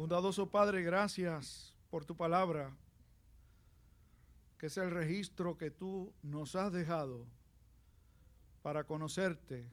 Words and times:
Bondadoso 0.00 0.50
Padre, 0.50 0.82
gracias 0.82 1.74
por 1.90 2.06
tu 2.06 2.16
palabra, 2.16 2.74
que 4.56 4.68
es 4.68 4.78
el 4.78 4.90
registro 4.90 5.58
que 5.58 5.70
tú 5.70 6.14
nos 6.22 6.56
has 6.56 6.72
dejado 6.72 7.26
para 8.62 8.84
conocerte, 8.84 9.70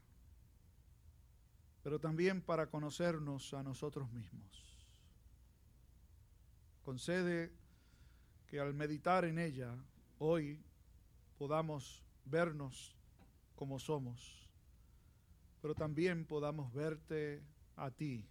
pero 1.81 1.97
también 1.97 2.41
para 2.41 2.69
conocernos 2.69 3.53
a 3.53 3.63
nosotros 3.63 4.11
mismos. 4.11 4.85
Concede 6.83 7.53
que 8.47 8.59
al 8.59 8.73
meditar 8.73 9.23
en 9.23 9.39
ella 9.39 9.77
hoy 10.19 10.61
podamos 11.37 12.03
vernos 12.25 12.97
como 13.55 13.79
somos, 13.79 14.49
pero 15.61 15.73
también 15.73 16.25
podamos 16.25 16.73
verte 16.73 17.41
a 17.77 17.89
ti 17.91 18.27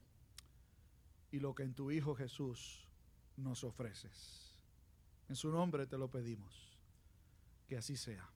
y 1.37 1.41
lo 1.41 1.55
que 1.55 1.65
en 1.65 1.75
tu 1.75 1.91
Hijo 1.91 2.15
Jesús 2.15 2.89
nos 3.37 3.63
ofreces. 3.63 4.55
En 5.29 5.37
su 5.37 5.51
nombre 5.51 5.87
te 5.87 5.99
lo 5.99 6.11
pedimos. 6.11 6.79
Que 7.69 7.77
así 7.77 7.95
sea. 7.95 8.27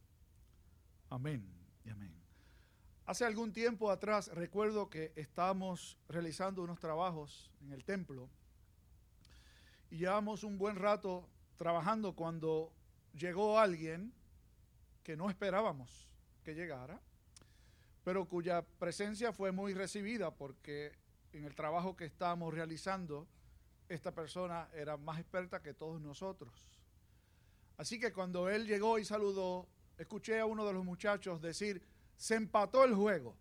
Amén 1.09 1.43
y 1.83 1.89
amén. 1.89 2.13
Hace 3.07 3.25
algún 3.25 3.55
tiempo 3.55 3.91
atrás 3.91 4.29
recuerdo 4.35 4.91
que 4.91 5.15
estábamos 5.17 5.97
realizando 6.09 6.63
unos 6.63 6.79
trabajos 6.79 7.51
en 7.63 7.73
el 7.73 7.85
templo 7.85 8.29
y 9.91 9.97
llevamos 9.97 10.45
un 10.45 10.59
buen 10.59 10.77
rato 10.77 11.27
trabajando 11.57 12.15
cuando 12.15 12.71
llegó 13.15 13.59
alguien 13.59 14.13
que 15.03 15.17
no 15.17 15.31
esperábamos 15.31 16.11
que 16.45 16.55
llegara, 16.55 17.01
pero 18.05 18.29
cuya 18.29 18.63
presencia 18.63 19.33
fue 19.33 19.53
muy 19.53 19.73
recibida 19.73 20.31
porque 20.35 20.93
en 21.33 21.45
el 21.45 21.55
trabajo 21.55 21.97
que 21.97 22.05
estábamos 22.05 22.53
realizando, 22.53 23.27
esta 23.89 24.13
persona 24.15 24.69
era 24.73 24.97
más 24.97 25.19
experta 25.19 25.63
que 25.63 25.75
todos 25.75 26.01
nosotros. 26.01 26.53
Así 27.77 27.99
que 27.99 28.13
cuando 28.13 28.49
él 28.49 28.67
llegó 28.67 28.99
y 28.99 29.05
saludó, 29.05 29.67
escuché 29.99 30.39
a 30.39 30.47
uno 30.47 30.67
de 30.67 30.73
los 30.73 30.85
muchachos 30.85 31.41
decir, 31.41 31.83
se 32.17 32.35
empató 32.35 32.85
el 32.85 32.95
juego. 32.95 33.37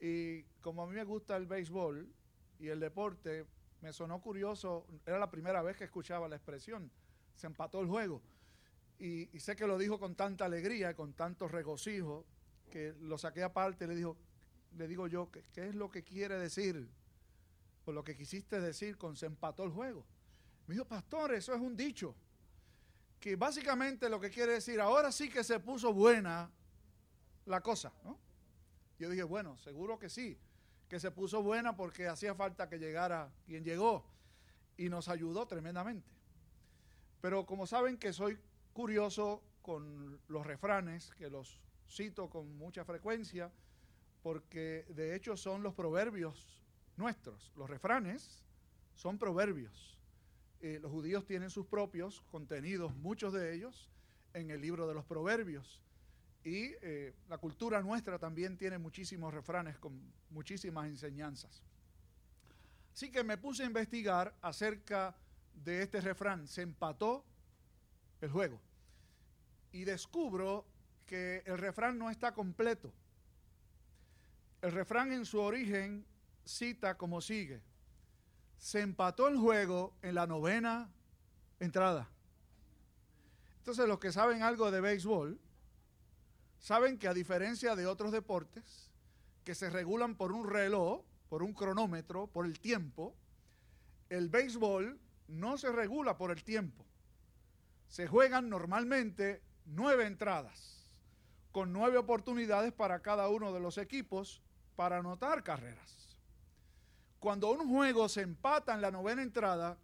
Y 0.00 0.42
como 0.60 0.82
a 0.82 0.86
mí 0.86 0.94
me 0.94 1.04
gusta 1.04 1.36
el 1.36 1.46
béisbol 1.46 2.12
y 2.58 2.68
el 2.68 2.80
deporte, 2.80 3.46
me 3.80 3.92
sonó 3.92 4.20
curioso, 4.20 4.86
era 5.06 5.18
la 5.18 5.30
primera 5.30 5.62
vez 5.62 5.76
que 5.76 5.84
escuchaba 5.84 6.28
la 6.28 6.36
expresión, 6.36 6.90
se 7.34 7.46
empató 7.46 7.80
el 7.80 7.86
juego. 7.86 8.22
Y, 8.98 9.26
sé 9.40 9.56
que 9.56 9.66
lo 9.66 9.78
dijo 9.78 9.98
con 9.98 10.14
tanta 10.14 10.44
alegría, 10.44 10.94
con 10.94 11.12
tanto 11.12 11.48
regocijo, 11.48 12.24
que 12.70 12.94
lo 13.00 13.18
saqué 13.18 13.42
aparte 13.42 13.84
y 13.84 13.88
le 13.88 13.96
dijo, 13.96 14.16
le 14.76 14.88
digo 14.88 15.06
yo, 15.06 15.30
¿qué, 15.30 15.68
es 15.68 15.74
lo 15.74 15.90
que 15.90 16.02
quiere 16.02 16.38
decir? 16.38 16.88
O 17.84 17.92
lo 17.92 18.04
que 18.04 18.16
quisiste 18.16 18.60
decir 18.60 18.96
con 18.96 19.16
se 19.16 19.26
empató 19.26 19.64
el 19.64 19.70
juego. 19.70 20.04
Me 20.66 20.74
dijo, 20.74 20.86
pastor, 20.86 21.34
eso 21.34 21.54
es 21.54 21.60
un 21.60 21.76
dicho. 21.76 22.14
Que 23.20 23.36
básicamente 23.36 24.08
lo 24.08 24.20
que 24.20 24.30
quiere 24.30 24.52
decir, 24.52 24.80
ahora 24.80 25.12
sí 25.12 25.28
que 25.28 25.44
se 25.44 25.60
puso 25.60 25.92
buena 25.92 26.50
la 27.46 27.60
cosa, 27.60 27.92
¿no? 28.04 28.18
Yo 28.98 29.10
dije, 29.10 29.24
bueno, 29.24 29.56
seguro 29.58 29.98
que 29.98 30.08
sí, 30.08 30.38
que 30.88 31.00
se 31.00 31.10
puso 31.10 31.42
buena 31.42 31.76
porque 31.76 32.06
hacía 32.08 32.34
falta 32.34 32.68
que 32.68 32.78
llegara 32.78 33.32
quien 33.46 33.64
llegó 33.64 34.04
y 34.76 34.88
nos 34.88 35.08
ayudó 35.08 35.46
tremendamente. 35.46 36.08
Pero 37.20 37.46
como 37.46 37.66
saben 37.66 37.98
que 37.98 38.12
soy 38.12 38.38
curioso 38.72 39.42
con 39.62 40.20
los 40.28 40.46
refranes, 40.46 41.12
que 41.16 41.30
los 41.30 41.60
cito 41.88 42.28
con 42.28 42.56
mucha 42.56 42.84
frecuencia, 42.84 43.50
porque 44.22 44.86
de 44.88 45.14
hecho 45.14 45.36
son 45.36 45.62
los 45.62 45.74
proverbios 45.74 46.60
nuestros. 46.96 47.52
Los 47.56 47.68
refranes 47.68 48.42
son 48.94 49.18
proverbios. 49.18 49.98
Eh, 50.60 50.78
los 50.80 50.92
judíos 50.92 51.26
tienen 51.26 51.50
sus 51.50 51.66
propios 51.66 52.22
contenidos, 52.30 52.94
muchos 52.94 53.32
de 53.32 53.54
ellos, 53.54 53.90
en 54.32 54.50
el 54.50 54.60
libro 54.60 54.86
de 54.86 54.94
los 54.94 55.04
proverbios. 55.04 55.82
Y 56.44 56.72
eh, 56.82 57.14
la 57.28 57.38
cultura 57.38 57.82
nuestra 57.82 58.18
también 58.18 58.56
tiene 58.56 58.78
muchísimos 58.78 59.34
refranes 59.34 59.78
con 59.78 60.00
muchísimas 60.30 60.86
enseñanzas. 60.86 61.62
Así 62.92 63.10
que 63.10 63.24
me 63.24 63.38
puse 63.38 63.62
a 63.62 63.66
investigar 63.66 64.34
acerca 64.40 65.16
de 65.64 65.82
este 65.82 66.00
refrán. 66.00 66.46
Se 66.46 66.62
empató 66.62 67.24
el 68.20 68.30
juego. 68.30 68.60
Y 69.72 69.84
descubro 69.84 70.66
que 71.06 71.42
el 71.46 71.58
refrán 71.58 71.98
no 71.98 72.10
está 72.10 72.34
completo. 72.34 72.92
El 74.62 74.70
refrán 74.70 75.10
en 75.12 75.26
su 75.26 75.40
origen 75.40 76.06
cita 76.44 76.96
como 76.96 77.20
sigue. 77.20 77.60
Se 78.58 78.80
empató 78.80 79.26
el 79.26 79.36
juego 79.36 79.92
en 80.02 80.14
la 80.14 80.28
novena 80.28 80.88
entrada. 81.58 82.08
Entonces 83.58 83.88
los 83.88 83.98
que 83.98 84.12
saben 84.12 84.44
algo 84.44 84.70
de 84.70 84.80
béisbol, 84.80 85.40
saben 86.60 86.96
que 86.96 87.08
a 87.08 87.14
diferencia 87.14 87.74
de 87.74 87.88
otros 87.88 88.12
deportes, 88.12 88.92
que 89.42 89.56
se 89.56 89.68
regulan 89.68 90.14
por 90.14 90.30
un 90.30 90.48
reloj, 90.48 91.02
por 91.28 91.42
un 91.42 91.54
cronómetro, 91.54 92.28
por 92.28 92.46
el 92.46 92.60
tiempo, 92.60 93.16
el 94.10 94.28
béisbol 94.28 95.00
no 95.26 95.58
se 95.58 95.72
regula 95.72 96.16
por 96.16 96.30
el 96.30 96.44
tiempo. 96.44 96.84
Se 97.88 98.06
juegan 98.06 98.48
normalmente 98.48 99.42
nueve 99.64 100.06
entradas, 100.06 100.86
con 101.50 101.72
nueve 101.72 101.98
oportunidades 101.98 102.72
para 102.72 103.02
cada 103.02 103.28
uno 103.28 103.52
de 103.52 103.58
los 103.58 103.76
equipos 103.76 104.40
para 104.76 104.98
anotar 104.98 105.42
carreras. 105.42 106.16
Cuando 107.18 107.50
un 107.50 107.68
juego 107.68 108.08
se 108.08 108.22
empata 108.22 108.74
en 108.74 108.80
la 108.80 108.90
novena 108.90 109.22
entrada, 109.22 109.78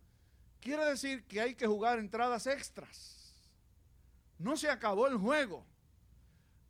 quiere 0.61 0.85
decir 0.85 1.25
que 1.25 1.41
hay 1.41 1.55
que 1.55 1.67
jugar 1.67 1.99
entradas 1.99 2.47
extras. 2.47 3.33
No 4.39 4.57
se 4.57 4.69
acabó 4.69 5.07
el 5.07 5.17
juego. 5.17 5.65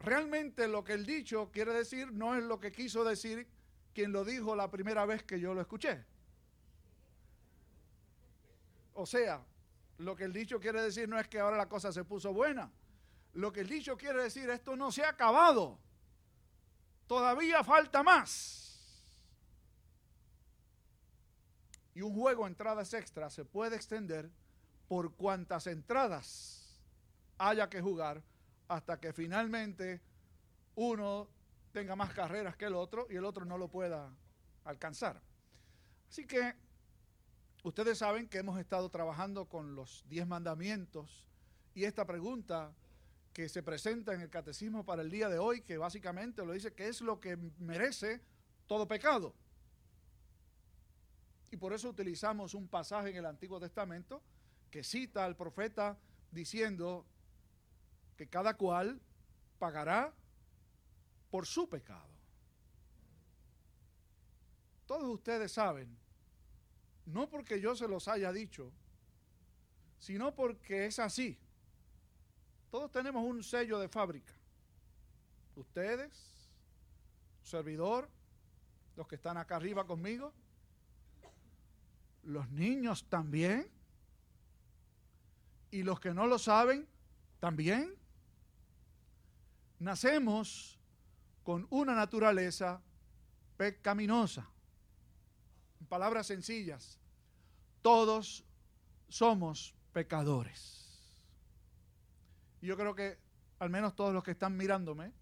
Realmente 0.00 0.68
lo 0.68 0.84
que 0.84 0.92
el 0.92 1.04
dicho 1.06 1.50
quiere 1.50 1.72
decir 1.72 2.12
no 2.12 2.36
es 2.36 2.44
lo 2.44 2.60
que 2.60 2.70
quiso 2.70 3.04
decir 3.04 3.48
quien 3.94 4.12
lo 4.12 4.24
dijo 4.24 4.54
la 4.54 4.70
primera 4.70 5.06
vez 5.06 5.22
que 5.22 5.40
yo 5.40 5.54
lo 5.54 5.60
escuché. 5.60 6.04
O 8.94 9.06
sea, 9.06 9.42
lo 9.98 10.14
que 10.16 10.24
el 10.24 10.32
dicho 10.32 10.60
quiere 10.60 10.82
decir 10.82 11.08
no 11.08 11.18
es 11.18 11.28
que 11.28 11.40
ahora 11.40 11.56
la 11.56 11.68
cosa 11.68 11.92
se 11.92 12.04
puso 12.04 12.32
buena. 12.32 12.70
Lo 13.34 13.52
que 13.52 13.60
el 13.60 13.68
dicho 13.68 13.96
quiere 13.96 14.22
decir, 14.22 14.48
esto 14.50 14.76
no 14.76 14.92
se 14.92 15.04
ha 15.04 15.10
acabado 15.10 15.78
todavía 17.08 17.64
falta 17.64 18.04
más. 18.04 18.66
Y 21.94 22.02
un 22.02 22.14
juego 22.14 22.46
entradas 22.46 22.94
extras 22.94 23.32
se 23.32 23.44
puede 23.44 23.74
extender 23.74 24.30
por 24.86 25.16
cuantas 25.16 25.66
entradas 25.66 26.80
haya 27.38 27.68
que 27.68 27.80
jugar 27.80 28.22
hasta 28.68 29.00
que 29.00 29.12
finalmente 29.12 30.00
uno 30.76 31.28
tenga 31.72 31.96
más 31.96 32.12
carreras 32.12 32.56
que 32.56 32.66
el 32.66 32.74
otro 32.74 33.08
y 33.10 33.16
el 33.16 33.24
otro 33.24 33.44
no 33.44 33.58
lo 33.58 33.68
pueda 33.68 34.14
alcanzar. 34.64 35.20
Así 36.08 36.26
que 36.26 36.54
ustedes 37.64 37.98
saben 37.98 38.28
que 38.28 38.38
hemos 38.38 38.60
estado 38.60 38.88
trabajando 38.90 39.46
con 39.46 39.74
los 39.74 40.04
diez 40.08 40.26
mandamientos 40.26 41.26
y 41.74 41.84
esta 41.84 42.06
pregunta 42.06 42.72
que 43.38 43.48
se 43.48 43.62
presenta 43.62 44.12
en 44.12 44.20
el 44.20 44.30
catecismo 44.30 44.84
para 44.84 45.00
el 45.00 45.12
día 45.12 45.28
de 45.28 45.38
hoy, 45.38 45.60
que 45.60 45.78
básicamente 45.78 46.44
lo 46.44 46.54
dice 46.54 46.74
que 46.74 46.88
es 46.88 47.00
lo 47.00 47.20
que 47.20 47.36
merece 47.60 48.20
todo 48.66 48.88
pecado. 48.88 49.32
Y 51.52 51.56
por 51.56 51.72
eso 51.72 51.88
utilizamos 51.88 52.52
un 52.54 52.66
pasaje 52.66 53.10
en 53.10 53.16
el 53.18 53.26
Antiguo 53.26 53.60
Testamento 53.60 54.20
que 54.72 54.82
cita 54.82 55.24
al 55.24 55.36
profeta 55.36 55.96
diciendo 56.32 57.06
que 58.16 58.26
cada 58.26 58.54
cual 58.54 59.00
pagará 59.60 60.12
por 61.30 61.46
su 61.46 61.68
pecado. 61.68 62.10
Todos 64.84 65.14
ustedes 65.14 65.52
saben, 65.52 65.96
no 67.06 67.28
porque 67.28 67.60
yo 67.60 67.76
se 67.76 67.86
los 67.86 68.08
haya 68.08 68.32
dicho, 68.32 68.72
sino 70.00 70.34
porque 70.34 70.86
es 70.86 70.98
así. 70.98 71.38
Todos 72.70 72.90
tenemos 72.90 73.24
un 73.24 73.42
sello 73.42 73.78
de 73.78 73.88
fábrica. 73.88 74.32
Ustedes, 75.56 76.12
servidor, 77.42 78.08
los 78.96 79.06
que 79.08 79.16
están 79.16 79.36
acá 79.36 79.56
arriba 79.56 79.86
conmigo, 79.86 80.32
los 82.24 82.48
niños 82.50 83.04
también, 83.08 83.70
y 85.70 85.82
los 85.82 86.00
que 86.00 86.14
no 86.14 86.26
lo 86.26 86.38
saben 86.38 86.86
también. 87.40 87.94
Nacemos 89.78 90.78
con 91.44 91.66
una 91.70 91.94
naturaleza 91.94 92.80
pecaminosa. 93.56 94.48
En 95.80 95.86
palabras 95.86 96.26
sencillas, 96.26 96.98
todos 97.82 98.44
somos 99.08 99.74
pecadores. 99.92 100.77
Y 102.60 102.66
yo 102.66 102.76
creo 102.76 102.94
que 102.94 103.18
al 103.58 103.70
menos 103.70 103.94
todos 103.96 104.12
los 104.12 104.22
que 104.22 104.32
están 104.32 104.56
mirándome, 104.56 105.12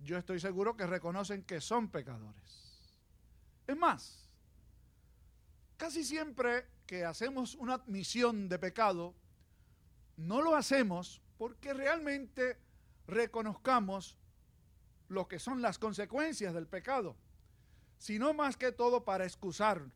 yo 0.00 0.16
estoy 0.16 0.40
seguro 0.40 0.76
que 0.76 0.86
reconocen 0.86 1.42
que 1.42 1.60
son 1.60 1.88
pecadores. 1.88 2.92
Es 3.66 3.76
más, 3.76 4.28
Casi 5.78 6.02
siempre 6.02 6.66
que 6.86 7.04
hacemos 7.04 7.54
una 7.54 7.74
admisión 7.74 8.48
de 8.48 8.58
pecado, 8.58 9.14
no 10.16 10.42
lo 10.42 10.56
hacemos 10.56 11.22
porque 11.38 11.72
realmente 11.72 12.58
reconozcamos 13.06 14.18
lo 15.08 15.28
que 15.28 15.38
son 15.38 15.62
las 15.62 15.78
consecuencias 15.78 16.52
del 16.52 16.66
pecado, 16.66 17.16
sino 17.96 18.34
más 18.34 18.56
que 18.56 18.72
todo 18.72 19.04
para 19.04 19.24
excusar. 19.24 19.88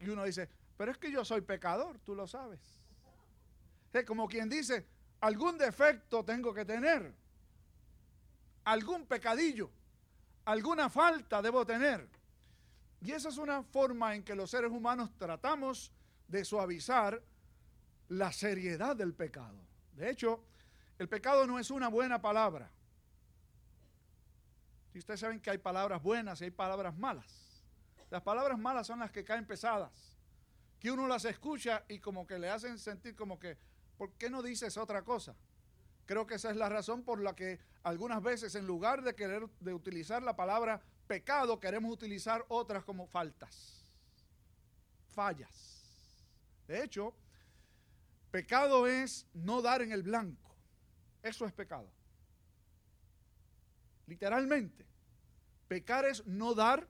Y 0.00 0.08
uno 0.08 0.24
dice, 0.24 0.48
pero 0.78 0.90
es 0.90 0.96
que 0.96 1.12
yo 1.12 1.26
soy 1.26 1.42
pecador, 1.42 1.98
tú 1.98 2.14
lo 2.14 2.26
sabes. 2.26 2.81
Es 3.92 4.04
como 4.04 4.28
quien 4.28 4.48
dice, 4.48 4.86
algún 5.20 5.58
defecto 5.58 6.24
tengo 6.24 6.54
que 6.54 6.64
tener, 6.64 7.14
algún 8.64 9.06
pecadillo, 9.06 9.70
alguna 10.44 10.88
falta 10.88 11.42
debo 11.42 11.64
tener. 11.66 12.08
Y 13.00 13.12
esa 13.12 13.28
es 13.28 13.36
una 13.36 13.62
forma 13.62 14.14
en 14.14 14.22
que 14.22 14.34
los 14.34 14.50
seres 14.50 14.70
humanos 14.70 15.10
tratamos 15.18 15.92
de 16.28 16.44
suavizar 16.44 17.20
la 18.08 18.32
seriedad 18.32 18.94
del 18.94 19.12
pecado. 19.12 19.58
De 19.94 20.08
hecho, 20.10 20.42
el 20.98 21.08
pecado 21.08 21.46
no 21.46 21.58
es 21.58 21.70
una 21.70 21.88
buena 21.88 22.20
palabra. 22.20 22.70
Y 24.94 24.98
ustedes 24.98 25.20
saben 25.20 25.40
que 25.40 25.50
hay 25.50 25.58
palabras 25.58 26.02
buenas 26.02 26.40
y 26.40 26.44
hay 26.44 26.50
palabras 26.50 26.96
malas. 26.96 27.64
Las 28.10 28.22
palabras 28.22 28.58
malas 28.58 28.86
son 28.86 28.98
las 28.98 29.10
que 29.10 29.24
caen 29.24 29.46
pesadas, 29.46 29.90
que 30.78 30.90
uno 30.90 31.08
las 31.08 31.24
escucha 31.24 31.84
y 31.88 31.98
como 31.98 32.26
que 32.26 32.38
le 32.38 32.50
hacen 32.50 32.78
sentir 32.78 33.16
como 33.16 33.38
que, 33.38 33.56
¿por 33.96 34.12
qué 34.14 34.30
no 34.30 34.42
dices 34.42 34.76
otra 34.76 35.02
cosa? 35.02 35.34
Creo 36.06 36.26
que 36.26 36.34
esa 36.34 36.50
es 36.50 36.56
la 36.56 36.68
razón 36.68 37.02
por 37.04 37.20
la 37.20 37.34
que 37.34 37.60
algunas 37.82 38.22
veces 38.22 38.54
en 38.54 38.66
lugar 38.66 39.02
de 39.02 39.14
querer 39.14 39.48
de 39.60 39.74
utilizar 39.74 40.22
la 40.22 40.36
palabra 40.36 40.82
pecado, 41.06 41.60
queremos 41.60 41.92
utilizar 41.92 42.44
otras 42.48 42.84
como 42.84 43.06
faltas, 43.06 43.84
fallas. 45.10 45.82
De 46.66 46.82
hecho, 46.82 47.14
pecado 48.30 48.86
es 48.86 49.26
no 49.34 49.62
dar 49.62 49.82
en 49.82 49.92
el 49.92 50.02
blanco. 50.02 50.56
Eso 51.22 51.46
es 51.46 51.52
pecado. 51.52 51.90
Literalmente, 54.06 54.84
pecar 55.68 56.04
es 56.04 56.26
no 56.26 56.54
dar 56.54 56.88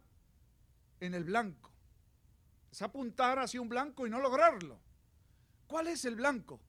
en 1.01 1.15
el 1.15 1.25
blanco. 1.25 1.71
Es 2.71 2.81
apuntar 2.81 3.39
hacia 3.39 3.61
un 3.61 3.69
blanco 3.69 4.07
y 4.07 4.11
no 4.11 4.19
lograrlo. 4.19 4.81
¿Cuál 5.67 5.89
es 5.89 6.05
el 6.05 6.17
blanco? 6.17 6.61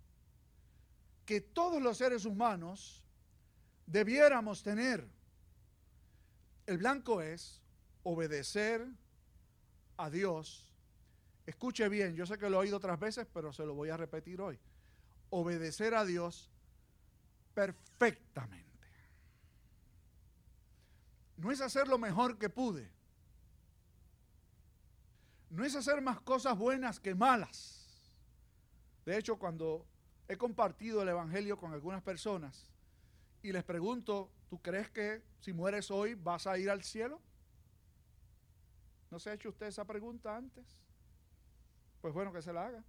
Que 1.25 1.41
todos 1.41 1.81
los 1.81 1.97
seres 1.97 2.25
humanos 2.25 3.03
debiéramos 3.85 4.63
tener 4.63 5.07
el 6.65 6.77
blanco 6.77 7.21
es 7.21 7.61
obedecer 8.03 8.87
a 9.97 10.09
Dios. 10.09 10.69
Escuche 11.45 11.89
bien, 11.89 12.15
yo 12.15 12.25
sé 12.25 12.37
que 12.37 12.49
lo 12.49 12.57
he 12.57 12.59
oído 12.61 12.77
otras 12.77 12.99
veces, 12.99 13.27
pero 13.33 13.51
se 13.51 13.65
lo 13.65 13.73
voy 13.73 13.89
a 13.89 13.97
repetir 13.97 14.41
hoy. 14.41 14.59
Obedecer 15.29 15.93
a 15.95 16.05
Dios 16.05 16.49
perfectamente. 17.53 18.63
No 21.37 21.51
es 21.51 21.59
hacer 21.59 21.87
lo 21.87 21.97
mejor 21.97 22.37
que 22.37 22.49
pude. 22.49 22.89
No 25.49 25.65
es 25.65 25.75
hacer 25.75 26.01
más 26.01 26.21
cosas 26.21 26.57
buenas 26.57 26.99
que 26.99 27.13
malas. 27.13 28.15
De 29.05 29.17
hecho, 29.17 29.37
cuando 29.37 29.85
he 30.27 30.37
compartido 30.37 31.01
el 31.01 31.09
Evangelio 31.09 31.57
con 31.57 31.73
algunas 31.73 32.01
personas 32.01 32.71
y 33.41 33.51
les 33.51 33.63
pregunto, 33.63 34.29
¿Tú 34.53 34.61
crees 34.61 34.87
que 34.91 35.23
si 35.39 35.51
mueres 35.51 35.89
hoy 35.89 36.13
vas 36.13 36.45
a 36.45 36.59
ir 36.59 36.69
al 36.69 36.83
cielo? 36.83 37.19
¿No 39.09 39.17
se 39.17 39.31
ha 39.31 39.33
hecho 39.33 39.49
usted 39.49 39.65
esa 39.65 39.83
pregunta 39.83 40.37
antes? 40.37 40.63
Pues 42.01 42.13
bueno, 42.13 42.31
que 42.31 42.43
se 42.43 42.53
la 42.53 42.67
haga. 42.67 42.83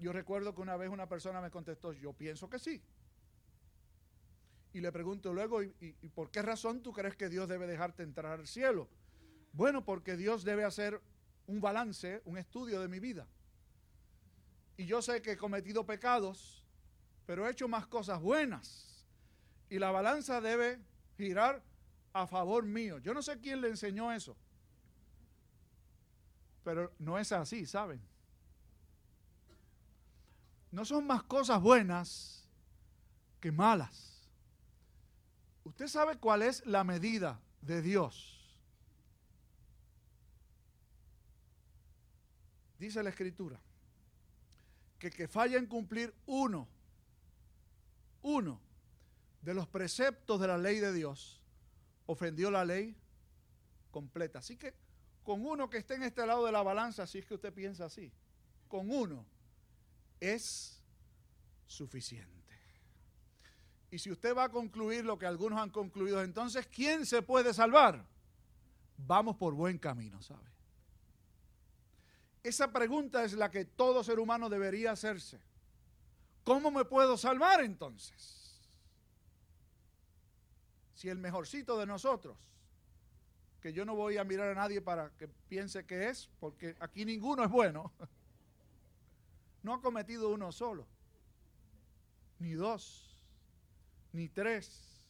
Yo 0.00 0.12
recuerdo 0.12 0.52
que 0.52 0.62
una 0.62 0.76
vez 0.76 0.90
una 0.90 1.08
persona 1.08 1.40
me 1.40 1.52
contestó, 1.52 1.92
yo 1.92 2.12
pienso 2.12 2.50
que 2.50 2.58
sí. 2.58 2.82
Y 4.72 4.80
le 4.80 4.90
pregunto 4.90 5.32
luego, 5.32 5.62
¿y, 5.62 5.92
por 6.12 6.32
qué 6.32 6.42
razón 6.42 6.82
tú 6.82 6.92
crees 6.92 7.14
que 7.14 7.28
Dios 7.28 7.48
debe 7.48 7.68
dejarte 7.68 8.02
entrar 8.02 8.40
al 8.40 8.48
cielo? 8.48 8.88
Bueno, 9.52 9.84
porque 9.84 10.16
Dios 10.16 10.42
debe 10.42 10.64
hacer 10.64 11.00
un 11.46 11.60
balance, 11.60 12.20
un 12.24 12.36
estudio 12.36 12.80
de 12.80 12.88
mi 12.88 12.98
vida. 12.98 13.28
Y 14.78 14.86
yo 14.86 15.02
sé 15.02 15.20
que 15.20 15.32
he 15.32 15.36
cometido 15.36 15.84
pecados, 15.84 16.64
pero 17.26 17.46
he 17.46 17.50
hecho 17.50 17.66
más 17.66 17.88
cosas 17.88 18.22
buenas 18.22 19.04
y 19.68 19.78
la 19.80 19.90
balanza 19.90 20.40
debe 20.40 20.80
girar 21.16 21.60
a 22.12 22.28
favor 22.28 22.64
mío. 22.64 22.98
Yo 22.98 23.12
no 23.12 23.20
sé 23.20 23.40
quién 23.40 23.60
le 23.60 23.68
enseñó 23.68 24.12
eso, 24.12 24.36
pero 26.62 26.92
no 27.00 27.18
es 27.18 27.32
así, 27.32 27.66
¿saben? 27.66 28.00
No 30.70 30.84
son 30.84 31.08
más 31.08 31.24
cosas 31.24 31.60
buenas 31.60 32.48
que 33.40 33.50
malas. 33.50 34.28
Usted 35.64 35.88
sabe 35.88 36.18
cuál 36.18 36.42
es 36.42 36.64
la 36.64 36.84
medida 36.84 37.40
de 37.62 37.82
Dios. 37.82 38.56
Dice 42.78 43.02
la 43.02 43.10
escritura 43.10 43.60
que 44.98 45.10
que 45.10 45.28
falla 45.28 45.58
en 45.58 45.66
cumplir 45.66 46.14
uno, 46.26 46.68
uno 48.22 48.60
de 49.42 49.54
los 49.54 49.68
preceptos 49.68 50.40
de 50.40 50.48
la 50.48 50.58
ley 50.58 50.80
de 50.80 50.92
Dios, 50.92 51.40
ofendió 52.06 52.50
la 52.50 52.64
ley 52.64 52.96
completa. 53.90 54.40
Así 54.40 54.56
que 54.56 54.74
con 55.22 55.44
uno 55.44 55.70
que 55.70 55.78
esté 55.78 55.94
en 55.94 56.02
este 56.02 56.26
lado 56.26 56.44
de 56.46 56.52
la 56.52 56.62
balanza, 56.62 57.06
si 57.06 57.18
es 57.18 57.26
que 57.26 57.34
usted 57.34 57.52
piensa 57.52 57.84
así, 57.84 58.12
con 58.66 58.90
uno 58.90 59.24
es 60.20 60.82
suficiente. 61.66 62.38
Y 63.90 63.98
si 63.98 64.10
usted 64.10 64.36
va 64.36 64.44
a 64.44 64.48
concluir 64.50 65.04
lo 65.04 65.18
que 65.18 65.26
algunos 65.26 65.58
han 65.60 65.70
concluido, 65.70 66.22
entonces, 66.22 66.66
¿quién 66.66 67.06
se 67.06 67.22
puede 67.22 67.54
salvar? 67.54 68.04
Vamos 68.98 69.36
por 69.36 69.54
buen 69.54 69.78
camino, 69.78 70.20
¿sabe? 70.22 70.50
Esa 72.48 72.72
pregunta 72.72 73.24
es 73.24 73.34
la 73.34 73.50
que 73.50 73.66
todo 73.66 74.02
ser 74.02 74.18
humano 74.18 74.48
debería 74.48 74.92
hacerse. 74.92 75.38
¿Cómo 76.44 76.70
me 76.70 76.84
puedo 76.86 77.18
salvar 77.18 77.60
entonces? 77.62 78.38
si 80.98 81.08
el 81.08 81.18
mejorcito 81.18 81.78
de 81.78 81.86
nosotros, 81.86 82.36
que 83.60 83.72
yo 83.72 83.84
no 83.84 83.94
voy 83.94 84.16
a 84.16 84.24
mirar 84.24 84.48
a 84.48 84.54
nadie 84.54 84.80
para 84.82 85.10
que 85.10 85.28
piense 85.28 85.86
que 85.86 86.08
es, 86.08 86.28
porque 86.40 86.74
aquí 86.80 87.04
ninguno 87.04 87.44
es 87.44 87.50
bueno, 87.50 87.92
no 89.62 89.74
ha 89.74 89.80
cometido 89.80 90.30
uno 90.30 90.50
solo, 90.50 90.88
ni 92.40 92.54
dos, 92.54 93.16
ni 94.12 94.28
tres, 94.28 95.06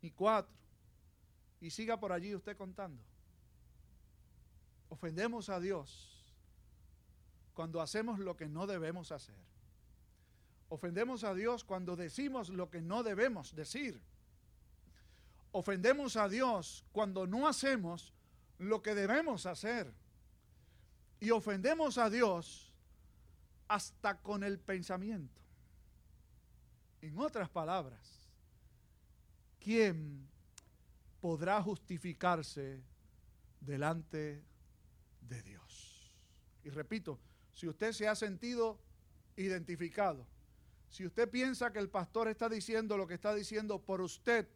ni 0.00 0.10
cuatro, 0.10 0.54
y 1.60 1.68
siga 1.68 2.00
por 2.00 2.10
allí 2.10 2.34
usted 2.34 2.56
contando. 2.56 3.02
Ofendemos 4.88 5.50
a 5.50 5.60
Dios 5.60 6.13
cuando 7.54 7.80
hacemos 7.80 8.18
lo 8.18 8.36
que 8.36 8.48
no 8.48 8.66
debemos 8.66 9.12
hacer. 9.12 9.42
Ofendemos 10.68 11.24
a 11.24 11.34
Dios 11.34 11.64
cuando 11.64 11.96
decimos 11.96 12.50
lo 12.50 12.70
que 12.70 12.82
no 12.82 13.02
debemos 13.02 13.54
decir 13.54 14.00
ofendemos 15.54 16.16
a 16.16 16.28
Dios 16.28 16.84
cuando 16.90 17.28
no 17.28 17.46
hacemos 17.46 18.12
lo 18.58 18.82
que 18.82 18.94
debemos 18.94 19.46
hacer. 19.46 19.94
Y 21.20 21.30
ofendemos 21.30 21.96
a 21.96 22.10
Dios 22.10 22.72
hasta 23.68 24.18
con 24.20 24.42
el 24.42 24.58
pensamiento. 24.58 25.40
En 27.00 27.16
otras 27.20 27.48
palabras, 27.48 28.28
¿quién 29.60 30.28
podrá 31.20 31.62
justificarse 31.62 32.82
delante 33.60 34.42
de 35.20 35.42
Dios? 35.42 36.12
Y 36.64 36.70
repito, 36.70 37.20
si 37.54 37.68
usted 37.68 37.92
se 37.92 38.08
ha 38.08 38.14
sentido 38.14 38.78
identificado, 39.36 40.26
si 40.90 41.06
usted 41.06 41.28
piensa 41.28 41.72
que 41.72 41.78
el 41.78 41.88
pastor 41.88 42.28
está 42.28 42.48
diciendo 42.48 42.96
lo 42.96 43.06
que 43.06 43.14
está 43.14 43.34
diciendo 43.34 43.80
por 43.80 44.00
usted, 44.00 44.48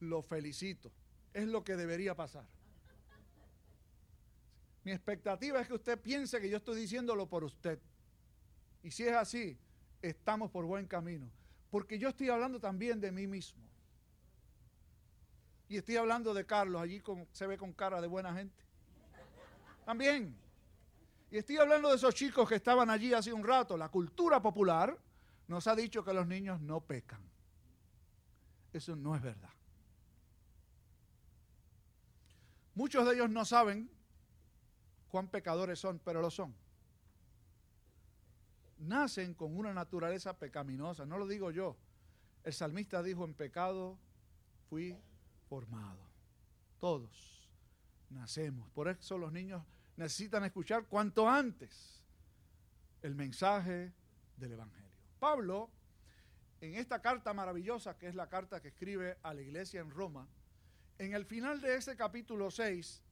lo 0.00 0.22
felicito. 0.22 0.90
Es 1.32 1.46
lo 1.46 1.62
que 1.62 1.76
debería 1.76 2.14
pasar. 2.14 2.46
Mi 4.84 4.92
expectativa 4.92 5.60
es 5.60 5.66
que 5.66 5.74
usted 5.74 5.98
piense 6.00 6.40
que 6.40 6.48
yo 6.48 6.58
estoy 6.58 6.80
diciéndolo 6.80 7.28
por 7.28 7.42
usted. 7.44 7.80
Y 8.82 8.90
si 8.90 9.04
es 9.04 9.14
así, 9.14 9.56
estamos 10.02 10.50
por 10.50 10.66
buen 10.66 10.86
camino. 10.86 11.30
Porque 11.70 11.98
yo 11.98 12.08
estoy 12.08 12.28
hablando 12.28 12.60
también 12.60 13.00
de 13.00 13.10
mí 13.10 13.26
mismo. 13.26 13.62
Y 15.68 15.78
estoy 15.78 15.96
hablando 15.96 16.34
de 16.34 16.44
Carlos, 16.44 16.82
allí 16.82 17.00
con, 17.00 17.26
se 17.32 17.46
ve 17.46 17.56
con 17.56 17.72
cara 17.72 18.00
de 18.00 18.06
buena 18.06 18.34
gente. 18.34 18.62
También. 19.86 20.43
Y 21.34 21.38
estoy 21.38 21.56
hablando 21.56 21.88
de 21.88 21.96
esos 21.96 22.14
chicos 22.14 22.48
que 22.48 22.54
estaban 22.54 22.88
allí 22.88 23.12
hace 23.12 23.32
un 23.32 23.42
rato. 23.42 23.76
La 23.76 23.88
cultura 23.88 24.40
popular 24.40 24.96
nos 25.48 25.66
ha 25.66 25.74
dicho 25.74 26.04
que 26.04 26.14
los 26.14 26.28
niños 26.28 26.60
no 26.60 26.80
pecan. 26.80 27.20
Eso 28.72 28.94
no 28.94 29.16
es 29.16 29.22
verdad. 29.22 29.50
Muchos 32.76 33.04
de 33.04 33.16
ellos 33.16 33.28
no 33.30 33.44
saben 33.44 33.90
cuán 35.08 35.26
pecadores 35.26 35.80
son, 35.80 35.98
pero 35.98 36.20
lo 36.20 36.30
son. 36.30 36.54
Nacen 38.78 39.34
con 39.34 39.56
una 39.56 39.74
naturaleza 39.74 40.38
pecaminosa, 40.38 41.04
no 41.04 41.18
lo 41.18 41.26
digo 41.26 41.50
yo. 41.50 41.76
El 42.44 42.52
salmista 42.52 43.02
dijo, 43.02 43.24
en 43.24 43.34
pecado 43.34 43.98
fui 44.70 44.96
formado. 45.48 45.98
Todos 46.78 47.50
nacemos. 48.08 48.70
Por 48.70 48.86
eso 48.86 49.18
los 49.18 49.32
niños 49.32 49.64
necesitan 49.96 50.44
escuchar 50.44 50.86
cuanto 50.86 51.28
antes 51.28 52.02
el 53.02 53.14
mensaje 53.14 53.92
del 54.36 54.52
Evangelio. 54.52 54.90
Pablo, 55.18 55.70
en 56.60 56.74
esta 56.74 57.00
carta 57.00 57.32
maravillosa, 57.32 57.96
que 57.98 58.08
es 58.08 58.14
la 58.14 58.28
carta 58.28 58.60
que 58.60 58.68
escribe 58.68 59.18
a 59.22 59.34
la 59.34 59.42
iglesia 59.42 59.80
en 59.80 59.90
Roma, 59.90 60.26
en 60.98 61.14
el 61.14 61.24
final 61.24 61.60
de 61.60 61.76
ese 61.76 61.96
capítulo 61.96 62.50
6, 62.50 63.02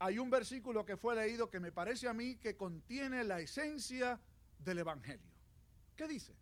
hay 0.00 0.18
un 0.18 0.30
versículo 0.30 0.84
que 0.84 0.96
fue 0.96 1.16
leído 1.16 1.50
que 1.50 1.60
me 1.60 1.72
parece 1.72 2.08
a 2.08 2.12
mí 2.12 2.36
que 2.36 2.56
contiene 2.56 3.24
la 3.24 3.40
esencia 3.40 4.20
del 4.58 4.78
Evangelio. 4.78 5.30
¿Qué 5.96 6.06
dice? 6.06 6.34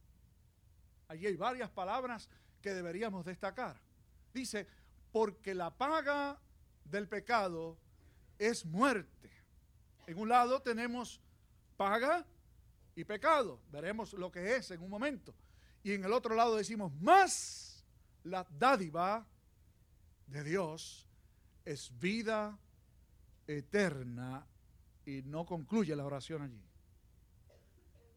Allí 1.08 1.26
hay 1.26 1.36
varias 1.36 1.70
palabras 1.70 2.28
que 2.60 2.74
deberíamos 2.74 3.24
destacar. 3.24 3.80
Dice, 4.34 4.66
porque 5.12 5.54
la 5.54 5.70
paga 5.70 6.38
del 6.84 7.08
pecado 7.08 7.78
es 8.38 8.66
muerte. 8.66 9.30
En 10.06 10.18
un 10.18 10.28
lado 10.28 10.62
tenemos 10.62 11.20
paga 11.76 12.24
y 12.94 13.04
pecado. 13.04 13.60
Veremos 13.70 14.12
lo 14.14 14.30
que 14.30 14.56
es 14.56 14.70
en 14.70 14.82
un 14.82 14.90
momento. 14.90 15.34
Y 15.82 15.92
en 15.92 16.04
el 16.04 16.12
otro 16.12 16.34
lado 16.34 16.56
decimos, 16.56 16.92
más 17.00 17.84
la 18.24 18.46
dádiva 18.50 19.26
de 20.26 20.42
Dios 20.42 21.06
es 21.64 21.96
vida 21.98 22.58
eterna 23.46 24.46
y 25.04 25.22
no 25.22 25.44
concluye 25.44 25.94
la 25.94 26.04
oración 26.04 26.42
allí. 26.42 26.62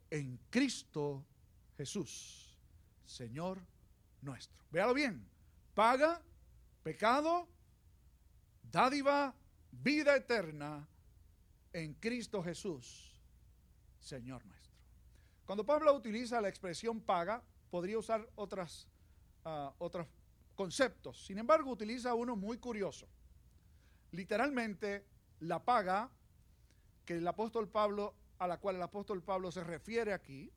En 0.09 0.39
Cristo 0.49 1.25
Jesús, 1.77 2.57
Señor 3.05 3.59
nuestro. 4.21 4.63
Véalo 4.71 4.93
bien. 4.93 5.27
Paga, 5.73 6.21
pecado, 6.83 7.47
dádiva, 8.71 9.33
vida 9.71 10.15
eterna 10.15 10.87
en 11.73 11.93
Cristo 11.95 12.41
Jesús, 12.43 13.19
Señor 13.99 14.45
nuestro. 14.45 14.73
Cuando 15.45 15.65
Pablo 15.65 15.93
utiliza 15.93 16.41
la 16.41 16.49
expresión 16.49 17.01
paga, 17.01 17.43
podría 17.69 17.97
usar 17.97 18.27
otras, 18.35 18.87
uh, 19.45 19.71
otros 19.79 20.07
conceptos. 20.55 21.25
Sin 21.25 21.37
embargo, 21.37 21.71
utiliza 21.71 22.13
uno 22.13 22.35
muy 22.35 22.57
curioso. 22.57 23.07
Literalmente, 24.11 25.05
la 25.39 25.63
paga 25.63 26.09
que 27.05 27.17
el 27.17 27.27
apóstol 27.27 27.67
Pablo, 27.67 28.13
a 28.37 28.47
la 28.47 28.59
cual 28.59 28.75
el 28.75 28.81
apóstol 28.81 29.23
Pablo 29.23 29.51
se 29.51 29.63
refiere 29.63 30.13
aquí, 30.13 30.51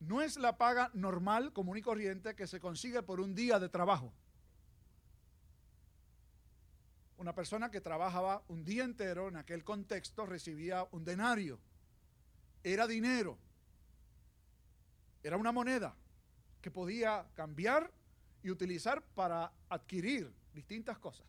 no 0.00 0.20
es 0.20 0.36
la 0.36 0.58
paga 0.58 0.90
normal, 0.94 1.52
común 1.52 1.78
y 1.78 1.82
corriente 1.82 2.34
que 2.34 2.46
se 2.46 2.60
consigue 2.60 3.02
por 3.02 3.20
un 3.20 3.34
día 3.34 3.58
de 3.58 3.68
trabajo. 3.68 4.12
Una 7.16 7.34
persona 7.34 7.70
que 7.70 7.80
trabajaba 7.80 8.42
un 8.48 8.64
día 8.64 8.84
entero 8.84 9.28
en 9.28 9.36
aquel 9.36 9.64
contexto 9.64 10.26
recibía 10.26 10.86
un 10.90 11.04
denario. 11.04 11.60
Era 12.62 12.86
dinero. 12.86 13.38
Era 15.22 15.36
una 15.36 15.52
moneda 15.52 15.96
que 16.60 16.70
podía 16.70 17.26
cambiar 17.34 17.92
y 18.42 18.50
utilizar 18.50 19.02
para 19.14 19.52
adquirir 19.68 20.32
distintas 20.52 20.98
cosas. 20.98 21.26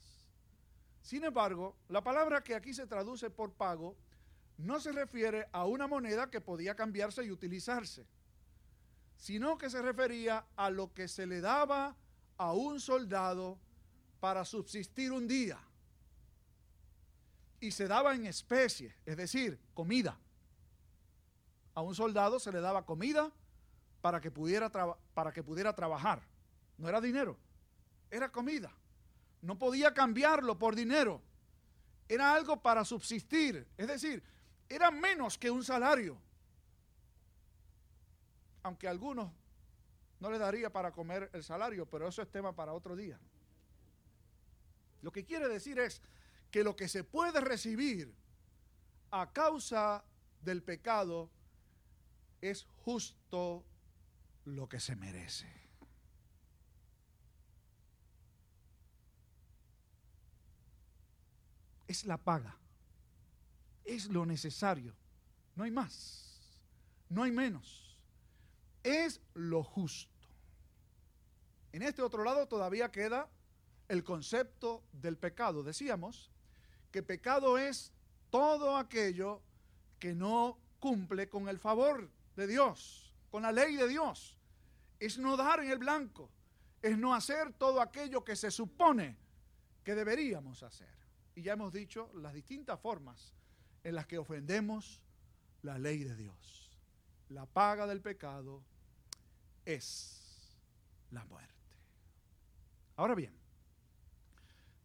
Sin 1.01 1.23
embargo, 1.23 1.77
la 1.87 2.03
palabra 2.03 2.43
que 2.43 2.55
aquí 2.55 2.73
se 2.73 2.87
traduce 2.87 3.29
por 3.29 3.53
pago 3.53 3.95
no 4.57 4.79
se 4.79 4.91
refiere 4.91 5.47
a 5.51 5.65
una 5.65 5.87
moneda 5.87 6.31
que 6.31 6.41
podía 6.41 6.75
cambiarse 6.75 7.23
y 7.23 7.31
utilizarse, 7.31 8.07
sino 9.15 9.57
que 9.57 9.69
se 9.69 9.81
refería 9.81 10.45
a 10.55 10.69
lo 10.69 10.93
que 10.93 11.07
se 11.07 11.27
le 11.27 11.41
daba 11.41 11.95
a 12.37 12.53
un 12.53 12.79
soldado 12.79 13.59
para 14.19 14.45
subsistir 14.45 15.11
un 15.11 15.27
día. 15.27 15.59
Y 17.65 17.71
se 17.71 17.87
daba 17.87 18.13
en 18.13 18.27
especie, 18.27 18.95
es 19.07 19.17
decir, 19.17 19.59
comida. 19.73 20.19
A 21.73 21.81
un 21.81 21.95
soldado 21.95 22.39
se 22.39 22.51
le 22.51 22.61
daba 22.61 22.85
comida 22.85 23.31
para 24.01 24.21
que 24.21 24.29
pudiera, 24.29 24.69
para 25.15 25.31
que 25.31 25.41
pudiera 25.41 25.73
trabajar. 25.73 26.21
No 26.77 26.87
era 26.87 27.01
dinero, 27.01 27.35
era 28.11 28.31
comida. 28.31 28.71
No 29.41 29.57
podía 29.57 29.95
cambiarlo 29.95 30.59
por 30.59 30.75
dinero. 30.75 31.23
Era 32.07 32.35
algo 32.35 32.61
para 32.61 32.85
subsistir. 32.85 33.67
Es 33.77 33.87
decir, 33.87 34.21
era 34.69 34.91
menos 34.91 35.39
que 35.39 35.49
un 35.49 35.63
salario. 35.63 36.21
Aunque 38.61 38.87
a 38.87 38.91
algunos 38.91 39.31
no 40.19 40.29
le 40.29 40.37
daría 40.37 40.71
para 40.71 40.91
comer 40.91 41.31
el 41.33 41.43
salario, 41.43 41.87
pero 41.87 42.07
eso 42.07 42.21
es 42.21 42.29
tema 42.29 42.55
para 42.55 42.73
otro 42.73 42.95
día. 42.95 43.19
Lo 45.01 45.11
que 45.11 45.25
quiere 45.25 45.47
decir 45.47 45.79
es 45.79 45.99
que 46.55 46.63
lo 46.63 46.73
que 46.73 46.87
se 46.87 47.03
puede 47.03 47.41
recibir 47.41 48.15
a 49.11 49.33
causa 49.33 50.05
del 50.39 50.63
pecado 50.63 51.29
es 52.39 52.65
justo 52.77 53.65
lo 54.45 54.69
que 54.69 54.79
se 54.79 54.95
merece. 54.95 55.51
es 61.89 62.05
la 62.05 62.17
paga. 62.17 62.57
Es 63.83 64.07
lo 64.07 64.25
necesario. 64.25 64.95
No 65.57 65.65
hay 65.65 65.71
más. 65.71 66.39
No 67.09 67.23
hay 67.23 67.33
menos. 67.33 67.99
Es 68.81 69.19
lo 69.33 69.61
justo. 69.61 70.25
En 71.73 71.81
este 71.81 72.01
otro 72.01 72.23
lado 72.23 72.47
todavía 72.47 72.93
queda 72.93 73.29
el 73.89 74.05
concepto 74.05 74.85
del 74.93 75.17
pecado. 75.17 75.61
Decíamos 75.61 76.31
que 76.95 77.03
pecado 77.03 77.57
es 77.57 77.91
todo 78.29 78.77
aquello 78.77 79.41
que 79.99 80.15
no 80.15 80.57
cumple 80.79 81.27
con 81.27 81.49
el 81.49 81.59
favor 81.59 82.09
de 82.37 82.47
Dios, 82.47 83.13
con 83.29 83.43
la 83.43 83.51
ley 83.51 83.75
de 83.75 83.89
Dios. 83.89 84.37
Es 84.97 85.17
no 85.17 85.35
dar 85.35 85.59
en 85.59 85.71
el 85.71 85.77
blanco, 85.77 86.29
es 86.81 86.97
no 86.97 87.13
hacer 87.13 87.51
todo 87.51 87.81
aquello 87.81 88.23
que 88.23 88.37
se 88.37 88.49
supone 88.49 89.17
que 89.83 89.93
deberíamos 89.93 90.63
hacer 90.63 90.87
y 91.35 91.41
ya 91.41 91.51
hemos 91.51 91.73
dicho 91.73 92.09
las 92.13 92.33
distintas 92.33 92.79
formas 92.79 93.33
en 93.83 93.93
las 93.93 94.07
que 94.07 94.17
ofendemos 94.17 95.01
la 95.63 95.77
ley 95.77 96.05
de 96.05 96.15
Dios. 96.15 96.79
La 97.27 97.45
paga 97.45 97.87
del 97.87 97.99
pecado 97.99 98.63
es 99.65 100.57
la 101.11 101.25
muerte. 101.25 101.53
Ahora 102.95 103.15
bien, 103.15 103.33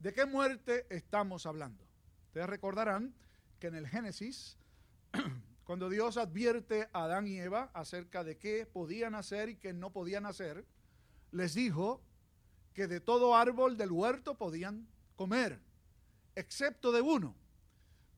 ¿de 0.00 0.12
qué 0.12 0.26
muerte 0.26 0.88
estamos 0.90 1.46
hablando? 1.46 1.88
Ustedes 2.30 2.48
recordarán 2.48 3.12
que 3.58 3.66
en 3.66 3.74
el 3.74 3.88
Génesis, 3.88 4.56
cuando 5.64 5.88
Dios 5.88 6.16
advierte 6.16 6.88
a 6.92 7.02
Adán 7.02 7.26
y 7.26 7.36
Eva 7.40 7.72
acerca 7.74 8.22
de 8.22 8.38
qué 8.38 8.66
podían 8.66 9.16
hacer 9.16 9.48
y 9.48 9.56
qué 9.56 9.72
no 9.72 9.90
podían 9.90 10.26
hacer, 10.26 10.64
les 11.32 11.54
dijo 11.54 12.00
que 12.72 12.86
de 12.86 13.00
todo 13.00 13.34
árbol 13.34 13.76
del 13.76 13.90
huerto 13.90 14.38
podían 14.38 14.86
comer, 15.16 15.60
excepto 16.36 16.92
de 16.92 17.00
uno, 17.00 17.34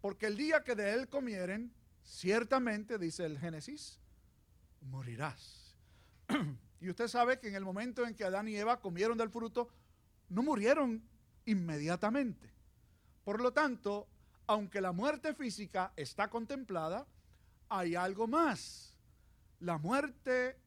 porque 0.02 0.26
el 0.26 0.36
día 0.36 0.62
que 0.62 0.74
de 0.74 0.92
él 0.92 1.08
comieren, 1.08 1.72
ciertamente, 2.04 2.98
dice 2.98 3.24
el 3.24 3.38
Génesis, 3.38 3.98
morirás. 4.82 5.74
y 6.82 6.90
usted 6.90 7.08
sabe 7.08 7.40
que 7.40 7.48
en 7.48 7.54
el 7.54 7.64
momento 7.64 8.06
en 8.06 8.14
que 8.14 8.24
Adán 8.24 8.46
y 8.46 8.56
Eva 8.56 8.78
comieron 8.78 9.16
del 9.16 9.30
fruto, 9.30 9.70
no 10.28 10.42
murieron 10.42 11.02
inmediatamente. 11.46 12.52
Por 13.24 13.40
lo 13.40 13.52
tanto, 13.52 14.08
aunque 14.46 14.80
la 14.80 14.92
muerte 14.92 15.34
física 15.34 15.92
está 15.96 16.28
contemplada, 16.28 17.06
hay 17.68 17.94
algo 17.94 18.26
más. 18.26 18.96
La 19.60 19.78
muerte 19.78 20.58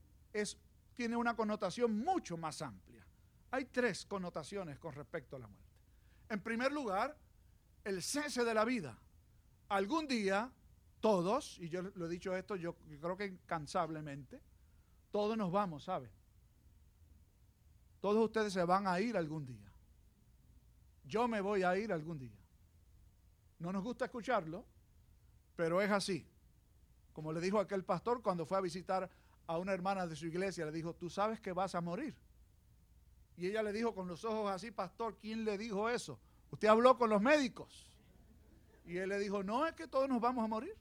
tiene 0.95 1.15
una 1.15 1.35
connotación 1.35 1.99
mucho 1.99 2.37
más 2.37 2.61
amplia. 2.61 3.05
Hay 3.51 3.65
tres 3.65 4.05
connotaciones 4.05 4.79
con 4.79 4.93
respecto 4.93 5.35
a 5.35 5.39
la 5.39 5.47
muerte. 5.47 5.65
En 6.29 6.41
primer 6.41 6.71
lugar, 6.71 7.15
el 7.83 8.01
cese 8.01 8.43
de 8.43 8.53
la 8.53 8.65
vida. 8.65 8.97
Algún 9.69 10.07
día, 10.07 10.51
todos, 10.99 11.59
y 11.59 11.69
yo 11.69 11.81
lo 11.81 12.05
he 12.05 12.09
dicho 12.09 12.35
esto, 12.35 12.55
yo 12.55 12.75
creo 12.75 13.17
que 13.17 13.25
incansablemente, 13.25 14.41
todos 15.11 15.37
nos 15.37 15.51
vamos, 15.51 15.83
¿sabe? 15.83 16.09
Todos 18.01 18.25
ustedes 18.25 18.53
se 18.53 18.63
van 18.63 18.87
a 18.87 18.99
ir 18.99 19.15
algún 19.17 19.45
día. 19.45 19.71
Yo 21.03 21.27
me 21.27 21.41
voy 21.41 21.63
a 21.63 21.77
ir 21.77 21.91
algún 21.91 22.17
día. 22.17 22.44
No 23.59 23.71
nos 23.71 23.83
gusta 23.83 24.05
escucharlo, 24.05 24.65
pero 25.55 25.81
es 25.81 25.91
así. 25.91 26.27
Como 27.13 27.31
le 27.31 27.39
dijo 27.39 27.59
aquel 27.59 27.83
pastor 27.83 28.21
cuando 28.21 28.45
fue 28.45 28.57
a 28.57 28.61
visitar 28.61 29.09
a 29.47 29.57
una 29.57 29.73
hermana 29.73 30.07
de 30.07 30.15
su 30.15 30.25
iglesia, 30.25 30.65
le 30.65 30.71
dijo, 30.71 30.93
tú 30.93 31.09
sabes 31.09 31.39
que 31.39 31.53
vas 31.53 31.75
a 31.75 31.81
morir. 31.81 32.15
Y 33.37 33.47
ella 33.47 33.63
le 33.63 33.71
dijo 33.73 33.93
con 33.93 34.07
los 34.07 34.23
ojos 34.25 34.51
así, 34.51 34.71
pastor, 34.71 35.17
¿quién 35.17 35.43
le 35.45 35.57
dijo 35.57 35.89
eso? 35.89 36.19
Usted 36.51 36.67
habló 36.67 36.97
con 36.97 37.09
los 37.09 37.21
médicos. 37.21 37.89
Y 38.85 38.97
él 38.97 39.09
le 39.09 39.19
dijo, 39.19 39.43
no 39.43 39.65
es 39.65 39.73
que 39.73 39.87
todos 39.87 40.07
nos 40.07 40.21
vamos 40.21 40.43
a 40.43 40.47
morir. 40.47 40.75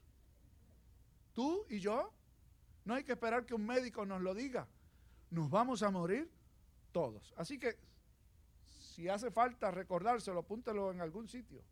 Tú 1.32 1.64
y 1.68 1.80
yo. 1.80 2.12
No 2.84 2.94
hay 2.94 3.02
que 3.02 3.12
esperar 3.12 3.46
que 3.46 3.54
un 3.54 3.64
médico 3.64 4.04
nos 4.04 4.20
lo 4.20 4.34
diga. 4.34 4.68
Nos 5.30 5.48
vamos 5.50 5.82
a 5.82 5.90
morir 5.90 6.30
todos. 6.92 7.32
Así 7.36 7.58
que 7.58 7.78
si 8.66 9.08
hace 9.08 9.30
falta 9.30 9.70
recordárselo, 9.70 10.40
apúntelo 10.40 10.92
en 10.92 11.00
algún 11.00 11.26
sitio. 11.26 11.62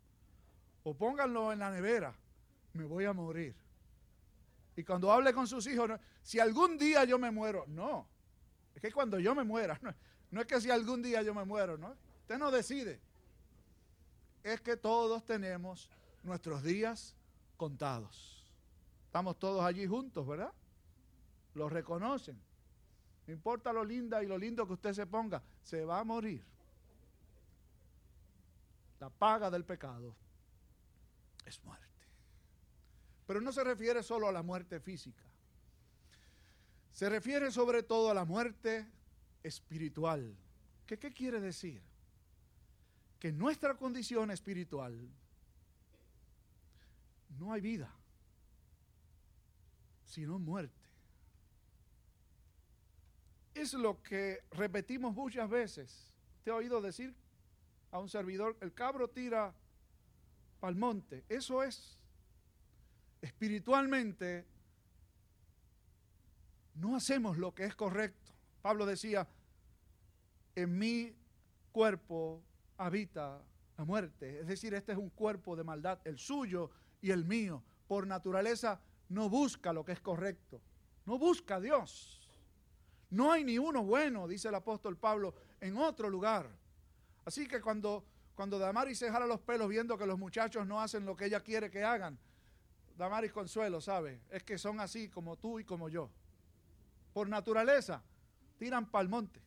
O 0.83 0.93
pónganlo 0.93 1.51
en 1.51 1.59
la 1.59 1.71
nevera. 1.71 2.13
Me 2.73 2.85
voy 2.85 3.05
a 3.05 3.13
morir. 3.13 3.55
Y 4.75 4.83
cuando 4.83 5.11
hable 5.11 5.33
con 5.33 5.47
sus 5.47 5.65
hijos, 5.67 5.91
si 6.21 6.39
algún 6.39 6.77
día 6.77 7.03
yo 7.05 7.17
me 7.19 7.31
muero, 7.31 7.65
no. 7.67 8.07
Es 8.75 8.81
que 8.81 8.91
cuando 8.91 9.19
yo 9.19 9.35
me 9.35 9.43
muera, 9.43 9.79
no, 10.31 10.41
es 10.41 10.47
que 10.47 10.59
si 10.59 10.71
algún 10.71 11.01
día 11.01 11.21
yo 11.21 11.33
me 11.33 11.45
muero, 11.45 11.77
¿no? 11.77 11.95
Usted 12.21 12.37
no 12.37 12.51
decide. 12.51 12.99
Es 14.43 14.59
que 14.61 14.75
todos 14.75 15.23
tenemos 15.25 15.89
nuestros 16.23 16.63
días 16.63 17.15
contados. 17.55 18.45
Estamos 19.05 19.37
todos 19.37 19.63
allí 19.63 19.85
juntos, 19.85 20.27
¿verdad? 20.27 20.51
Los 21.53 21.71
reconocen. 21.71 22.41
No 23.27 23.33
importa 23.33 23.71
lo 23.71 23.85
linda 23.85 24.21
y 24.23 24.27
lo 24.27 24.37
lindo 24.37 24.65
que 24.65 24.73
usted 24.73 24.91
se 24.93 25.05
ponga, 25.05 25.41
se 25.61 25.85
va 25.85 25.99
a 25.99 26.03
morir. 26.03 26.43
La 28.99 29.09
paga 29.09 29.49
del 29.49 29.63
pecado 29.63 30.15
es 31.45 31.63
muerte. 31.63 31.87
Pero 33.25 33.41
no 33.41 33.51
se 33.51 33.63
refiere 33.63 34.03
solo 34.03 34.27
a 34.27 34.31
la 34.31 34.43
muerte 34.43 34.79
física. 34.79 35.23
Se 36.91 37.09
refiere 37.09 37.51
sobre 37.51 37.83
todo 37.83 38.11
a 38.11 38.13
la 38.13 38.25
muerte 38.25 38.87
espiritual. 39.41 40.35
¿Qué, 40.85 40.99
qué 40.99 41.11
quiere 41.11 41.39
decir? 41.39 41.81
Que 43.19 43.29
en 43.29 43.37
nuestra 43.37 43.75
condición 43.75 44.31
espiritual 44.31 45.09
no 47.39 47.51
hay 47.51 47.61
vida, 47.61 47.91
sino 50.05 50.37
muerte. 50.37 50.83
Es 53.53 53.73
lo 53.73 54.01
que 54.01 54.43
repetimos 54.51 55.15
muchas 55.15 55.49
veces. 55.49 56.11
Te 56.43 56.49
he 56.49 56.53
oído 56.53 56.81
decir 56.81 57.15
a 57.91 57.99
un 57.99 58.09
servidor, 58.09 58.57
el 58.61 58.73
cabro 58.73 59.09
tira 59.09 59.53
al 60.67 60.75
monte. 60.75 61.23
Eso 61.29 61.63
es 61.63 61.97
espiritualmente 63.21 64.45
no 66.75 66.95
hacemos 66.95 67.37
lo 67.37 67.53
que 67.53 67.65
es 67.65 67.75
correcto. 67.75 68.31
Pablo 68.61 68.85
decía, 68.85 69.27
en 70.55 70.77
mi 70.77 71.15
cuerpo 71.71 72.41
habita 72.77 73.41
la 73.77 73.85
muerte. 73.85 74.39
Es 74.39 74.47
decir, 74.47 74.73
este 74.73 74.91
es 74.93 74.97
un 74.97 75.09
cuerpo 75.09 75.55
de 75.55 75.63
maldad, 75.63 75.99
el 76.05 76.17
suyo 76.17 76.71
y 77.01 77.11
el 77.11 77.25
mío. 77.25 77.63
Por 77.87 78.07
naturaleza 78.07 78.79
no 79.09 79.29
busca 79.29 79.73
lo 79.73 79.83
que 79.83 79.91
es 79.91 79.99
correcto. 79.99 80.61
No 81.05 81.17
busca 81.17 81.55
a 81.55 81.59
Dios. 81.59 82.29
No 83.09 83.31
hay 83.31 83.43
ni 83.43 83.57
uno 83.59 83.83
bueno, 83.83 84.27
dice 84.27 84.47
el 84.47 84.55
apóstol 84.55 84.97
Pablo, 84.97 85.35
en 85.59 85.77
otro 85.77 86.09
lugar. 86.09 86.49
Así 87.25 87.47
que 87.47 87.61
cuando, 87.61 88.05
cuando 88.35 88.57
Damaris 88.57 88.97
se 88.97 89.11
jala 89.11 89.25
los 89.25 89.39
pelos 89.41 89.69
viendo 89.69 89.97
que 89.97 90.05
los 90.05 90.17
muchachos 90.17 90.65
no 90.65 90.81
hacen 90.81 91.05
lo 91.05 91.15
que 91.15 91.25
ella 91.25 91.41
quiere 91.41 91.69
que 91.69 91.83
hagan, 91.83 92.17
Damaris 92.97 93.31
Consuelo, 93.31 93.81
¿sabe? 93.81 94.21
Es 94.29 94.43
que 94.43 94.57
son 94.57 94.79
así 94.79 95.09
como 95.09 95.37
tú 95.37 95.59
y 95.59 95.63
como 95.63 95.89
yo. 95.89 96.09
Por 97.13 97.29
naturaleza, 97.29 98.03
tiran 98.57 98.89
para 98.89 99.03
el 99.03 99.09
monte 99.09 99.41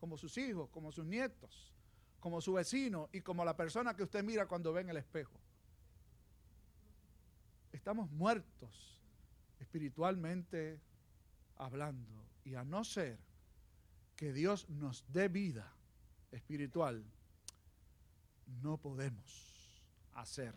como 0.00 0.18
sus 0.18 0.36
hijos, 0.36 0.68
como 0.70 0.90
sus 0.90 1.04
nietos, 1.04 1.72
como 2.18 2.40
su 2.40 2.54
vecino 2.54 3.08
y 3.12 3.20
como 3.20 3.44
la 3.44 3.56
persona 3.56 3.94
que 3.94 4.02
usted 4.02 4.24
mira 4.24 4.46
cuando 4.46 4.72
ve 4.72 4.80
en 4.80 4.88
el 4.88 4.96
espejo. 4.96 5.38
Estamos 7.72 8.10
muertos 8.10 9.00
espiritualmente 9.60 10.80
hablando 11.56 12.26
y 12.44 12.56
a 12.56 12.64
no 12.64 12.84
ser 12.84 13.18
que 14.16 14.32
Dios 14.32 14.68
nos 14.68 15.04
dé 15.08 15.28
vida 15.28 15.72
espiritual, 16.32 17.04
no 18.60 18.76
podemos 18.78 19.82
hacer 20.14 20.54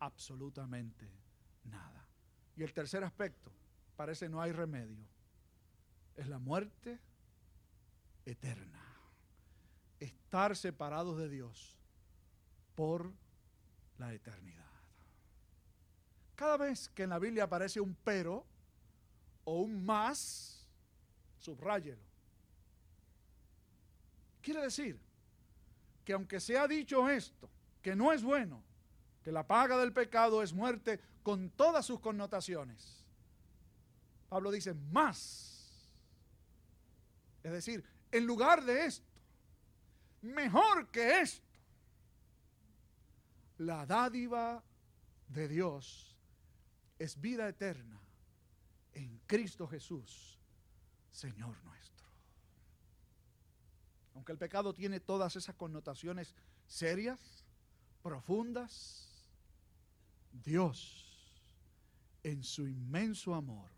absolutamente 0.00 1.10
nada. 1.64 2.06
Y 2.56 2.62
el 2.62 2.72
tercer 2.72 3.04
aspecto, 3.04 3.52
parece 3.96 4.28
no 4.28 4.40
hay 4.40 4.52
remedio, 4.52 5.06
es 6.16 6.26
la 6.28 6.38
muerte 6.38 6.98
eterna. 8.24 8.84
Estar 10.00 10.56
separados 10.56 11.18
de 11.18 11.28
Dios 11.28 11.76
por 12.74 13.12
la 13.98 14.12
eternidad. 14.12 14.64
Cada 16.36 16.56
vez 16.56 16.88
que 16.90 17.02
en 17.02 17.10
la 17.10 17.18
Biblia 17.18 17.44
aparece 17.44 17.80
un 17.80 17.96
pero 18.04 18.46
o 19.44 19.60
un 19.62 19.84
más, 19.84 20.68
subráyelo. 21.38 22.02
Quiere 24.40 24.62
decir 24.62 25.07
que 26.08 26.14
aunque 26.14 26.40
se 26.40 26.56
ha 26.56 26.66
dicho 26.66 27.06
esto, 27.06 27.50
que 27.82 27.94
no 27.94 28.14
es 28.14 28.22
bueno, 28.22 28.64
que 29.22 29.30
la 29.30 29.46
paga 29.46 29.76
del 29.76 29.92
pecado 29.92 30.42
es 30.42 30.54
muerte 30.54 30.98
con 31.22 31.50
todas 31.50 31.84
sus 31.84 32.00
connotaciones, 32.00 33.04
Pablo 34.30 34.50
dice 34.50 34.72
más. 34.72 35.94
Es 37.42 37.52
decir, 37.52 37.84
en 38.10 38.24
lugar 38.24 38.64
de 38.64 38.86
esto, 38.86 39.06
mejor 40.22 40.88
que 40.90 41.20
esto, 41.20 41.46
la 43.58 43.84
dádiva 43.84 44.64
de 45.28 45.46
Dios 45.46 46.16
es 46.98 47.20
vida 47.20 47.46
eterna 47.46 48.00
en 48.94 49.20
Cristo 49.26 49.68
Jesús, 49.68 50.38
Señor 51.10 51.62
nuestro. 51.64 51.97
Aunque 54.18 54.32
el 54.32 54.38
pecado 54.38 54.74
tiene 54.74 54.98
todas 54.98 55.36
esas 55.36 55.54
connotaciones 55.54 56.34
serias, 56.66 57.46
profundas, 58.02 59.30
Dios, 60.32 61.40
en 62.24 62.42
su 62.42 62.66
inmenso 62.66 63.36
amor, 63.36 63.70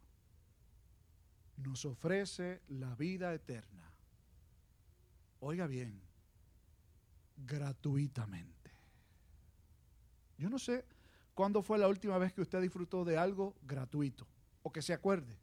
nos 1.58 1.84
ofrece 1.84 2.62
la 2.68 2.94
vida 2.94 3.34
eterna 3.34 3.92
oiga 5.40 5.66
bien, 5.66 6.00
gratuitamente. 7.36 8.70
Yo 10.38 10.48
no 10.48 10.58
sé 10.58 10.84
cuándo 11.34 11.62
fue 11.62 11.78
la 11.78 11.88
última 11.88 12.18
vez 12.18 12.32
que 12.32 12.42
usted 12.42 12.62
disfrutó 12.62 13.04
de 13.04 13.18
algo 13.18 13.56
gratuito 13.62 14.26
o 14.62 14.72
que 14.72 14.82
se 14.82 14.92
acuerde. 14.92 15.39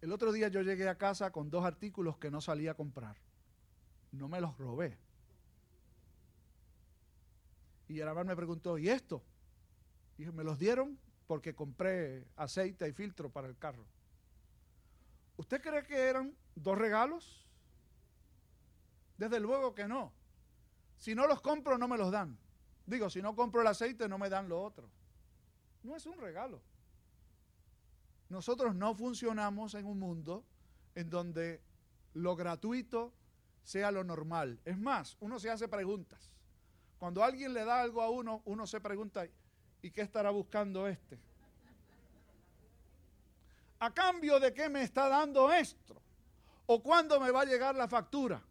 El 0.00 0.12
otro 0.12 0.32
día 0.32 0.48
yo 0.48 0.62
llegué 0.62 0.88
a 0.88 0.96
casa 0.96 1.30
con 1.32 1.50
dos 1.50 1.64
artículos 1.64 2.18
que 2.18 2.30
no 2.30 2.40
salía 2.40 2.72
a 2.72 2.74
comprar. 2.74 3.16
No 4.12 4.28
me 4.28 4.40
los 4.40 4.56
robé. 4.56 4.98
Y 7.88 8.00
el 8.00 8.08
hermano 8.08 8.28
me 8.28 8.36
preguntó, 8.36 8.78
¿y 8.78 8.88
esto? 8.88 9.22
Y 10.18 10.26
me 10.26 10.44
los 10.44 10.58
dieron 10.58 10.98
porque 11.26 11.54
compré 11.54 12.26
aceite 12.36 12.88
y 12.88 12.92
filtro 12.92 13.30
para 13.30 13.48
el 13.48 13.56
carro. 13.56 13.86
¿Usted 15.36 15.60
cree 15.60 15.84
que 15.84 15.96
eran 15.96 16.34
dos 16.54 16.76
regalos? 16.76 17.46
Desde 19.16 19.40
luego 19.40 19.74
que 19.74 19.88
no. 19.88 20.12
Si 20.96 21.14
no 21.14 21.26
los 21.26 21.40
compro, 21.40 21.78
no 21.78 21.88
me 21.88 21.98
los 21.98 22.10
dan. 22.10 22.38
Digo, 22.86 23.10
si 23.10 23.20
no 23.22 23.34
compro 23.34 23.60
el 23.60 23.66
aceite, 23.66 24.08
no 24.08 24.18
me 24.18 24.28
dan 24.28 24.48
lo 24.48 24.62
otro. 24.62 24.88
No 25.82 25.96
es 25.96 26.06
un 26.06 26.18
regalo. 26.18 26.60
Nosotros 28.28 28.74
no 28.74 28.94
funcionamos 28.94 29.74
en 29.74 29.86
un 29.86 29.98
mundo 29.98 30.44
en 30.94 31.08
donde 31.08 31.62
lo 32.14 32.36
gratuito 32.36 33.12
sea 33.62 33.90
lo 33.90 34.04
normal. 34.04 34.60
Es 34.64 34.78
más, 34.78 35.16
uno 35.20 35.38
se 35.38 35.50
hace 35.50 35.68
preguntas. 35.68 36.32
Cuando 36.98 37.22
alguien 37.22 37.54
le 37.54 37.64
da 37.64 37.80
algo 37.80 38.02
a 38.02 38.10
uno, 38.10 38.42
uno 38.44 38.66
se 38.66 38.80
pregunta, 38.80 39.26
¿y 39.82 39.90
qué 39.90 40.02
estará 40.02 40.30
buscando 40.30 40.88
este? 40.88 41.18
¿A 43.80 43.94
cambio 43.94 44.40
de 44.40 44.52
qué 44.52 44.68
me 44.68 44.82
está 44.82 45.08
dando 45.08 45.52
esto? 45.52 46.00
¿O 46.66 46.82
cuándo 46.82 47.20
me 47.20 47.30
va 47.30 47.42
a 47.42 47.44
llegar 47.44 47.74
la 47.76 47.86
factura? 47.86 48.42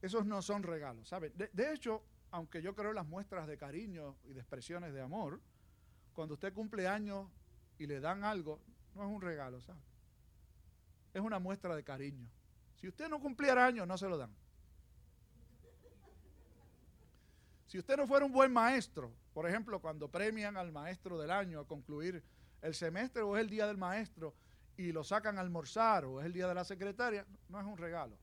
Esos 0.00 0.24
no 0.24 0.40
son 0.40 0.62
regalos, 0.62 1.08
¿sabe? 1.08 1.30
De, 1.30 1.72
hecho, 1.72 2.02
aunque 2.30 2.62
yo 2.62 2.74
creo 2.74 2.90
en 2.90 2.96
las 2.96 3.06
muestras 3.06 3.46
de 3.46 3.56
cariño 3.56 4.16
y 4.24 4.32
de 4.32 4.40
expresiones 4.40 4.92
de 4.92 5.00
amor, 5.00 5.40
cuando 6.12 6.34
usted 6.34 6.52
cumple 6.52 6.86
años 6.86 7.28
y 7.78 7.86
le 7.86 8.00
dan 8.00 8.24
algo, 8.24 8.60
no 8.94 9.02
es 9.02 9.08
un 9.08 9.22
regalo, 9.22 9.60
¿sabe? 9.60 9.80
Es 11.14 11.20
una 11.20 11.38
muestra 11.38 11.74
de 11.74 11.84
cariño. 11.84 12.28
Si 12.76 12.88
usted 12.88 13.08
no 13.08 13.20
cumpliera 13.20 13.66
años, 13.66 13.86
no 13.86 13.96
se 13.96 14.08
lo 14.08 14.18
dan. 14.18 14.34
Si 17.66 17.78
usted 17.78 17.96
no 17.96 18.06
fuera 18.06 18.24
un 18.24 18.32
buen 18.32 18.52
maestro, 18.52 19.12
por 19.32 19.46
ejemplo, 19.46 19.80
cuando 19.80 20.10
premian 20.10 20.56
al 20.56 20.72
maestro 20.72 21.18
del 21.18 21.30
año 21.30 21.60
a 21.60 21.66
concluir 21.66 22.22
el 22.62 22.74
semestre 22.74 23.22
o 23.22 23.36
es 23.36 23.42
el 23.42 23.50
día 23.50 23.66
del 23.66 23.76
maestro 23.76 24.34
y 24.76 24.92
lo 24.92 25.04
sacan 25.04 25.38
a 25.38 25.40
almorzar 25.40 26.04
o 26.04 26.20
es 26.20 26.26
el 26.26 26.32
día 26.32 26.48
de 26.48 26.54
la 26.54 26.64
secretaria, 26.64 27.26
no 27.48 27.60
es 27.60 27.66
un 27.66 27.76
regalo. 27.76 28.16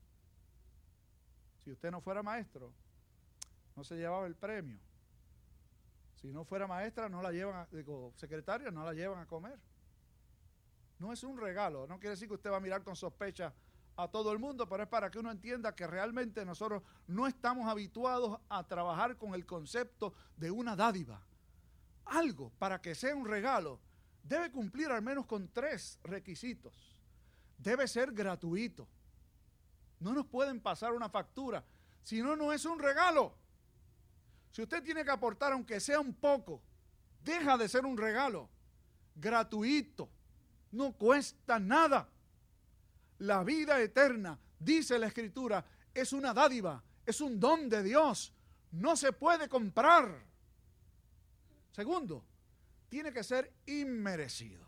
Si 1.64 1.70
usted 1.70 1.90
no 1.90 2.00
fuera 2.00 2.22
maestro, 2.22 2.72
no 3.76 3.84
se 3.84 3.96
llevaba 3.96 4.26
el 4.26 4.34
premio. 4.34 4.80
Si 6.14 6.32
no 6.32 6.44
fuera 6.44 6.66
maestra, 6.66 7.08
no 7.08 7.22
la 7.22 7.30
llevan, 7.30 7.56
a, 7.56 7.68
digo, 7.70 8.12
secretaria, 8.16 8.70
no 8.70 8.84
la 8.84 8.94
llevan 8.94 9.20
a 9.20 9.26
comer. 9.26 9.60
No 10.98 11.12
es 11.12 11.22
un 11.22 11.38
regalo, 11.38 11.86
no 11.86 11.98
quiere 11.98 12.10
decir 12.10 12.26
que 12.26 12.34
usted 12.34 12.50
va 12.50 12.56
a 12.56 12.60
mirar 12.60 12.82
con 12.82 12.96
sospecha 12.96 13.52
a 13.96 14.08
todo 14.08 14.32
el 14.32 14.38
mundo, 14.38 14.66
pero 14.66 14.82
es 14.82 14.88
para 14.88 15.10
que 15.10 15.18
uno 15.18 15.30
entienda 15.30 15.74
que 15.74 15.86
realmente 15.86 16.44
nosotros 16.44 16.82
no 17.06 17.26
estamos 17.26 17.68
habituados 17.68 18.40
a 18.48 18.66
trabajar 18.66 19.16
con 19.16 19.34
el 19.34 19.44
concepto 19.44 20.14
de 20.36 20.50
una 20.50 20.74
dádiva. 20.74 21.22
Algo 22.06 22.50
para 22.58 22.80
que 22.80 22.94
sea 22.94 23.14
un 23.14 23.26
regalo 23.26 23.80
debe 24.22 24.50
cumplir 24.50 24.90
al 24.90 25.02
menos 25.02 25.26
con 25.26 25.48
tres 25.48 25.98
requisitos. 26.02 26.96
Debe 27.58 27.86
ser 27.86 28.12
gratuito. 28.12 28.88
No 30.00 30.12
nos 30.12 30.26
pueden 30.26 30.60
pasar 30.60 30.92
una 30.92 31.08
factura, 31.08 31.64
si 32.02 32.22
no, 32.22 32.36
no 32.36 32.52
es 32.52 32.64
un 32.64 32.78
regalo. 32.78 33.34
Si 34.56 34.62
usted 34.62 34.82
tiene 34.82 35.04
que 35.04 35.10
aportar, 35.10 35.52
aunque 35.52 35.78
sea 35.80 36.00
un 36.00 36.14
poco, 36.14 36.62
deja 37.22 37.58
de 37.58 37.68
ser 37.68 37.84
un 37.84 37.94
regalo. 37.94 38.48
Gratuito. 39.14 40.08
No 40.72 40.92
cuesta 40.92 41.58
nada. 41.58 42.08
La 43.18 43.44
vida 43.44 43.78
eterna, 43.82 44.38
dice 44.58 44.98
la 44.98 45.08
Escritura, 45.08 45.62
es 45.92 46.14
una 46.14 46.32
dádiva, 46.32 46.82
es 47.04 47.20
un 47.20 47.38
don 47.38 47.68
de 47.68 47.82
Dios. 47.82 48.32
No 48.72 48.96
se 48.96 49.12
puede 49.12 49.46
comprar. 49.46 50.24
Segundo, 51.72 52.24
tiene 52.88 53.12
que 53.12 53.24
ser 53.24 53.52
inmerecido. 53.66 54.64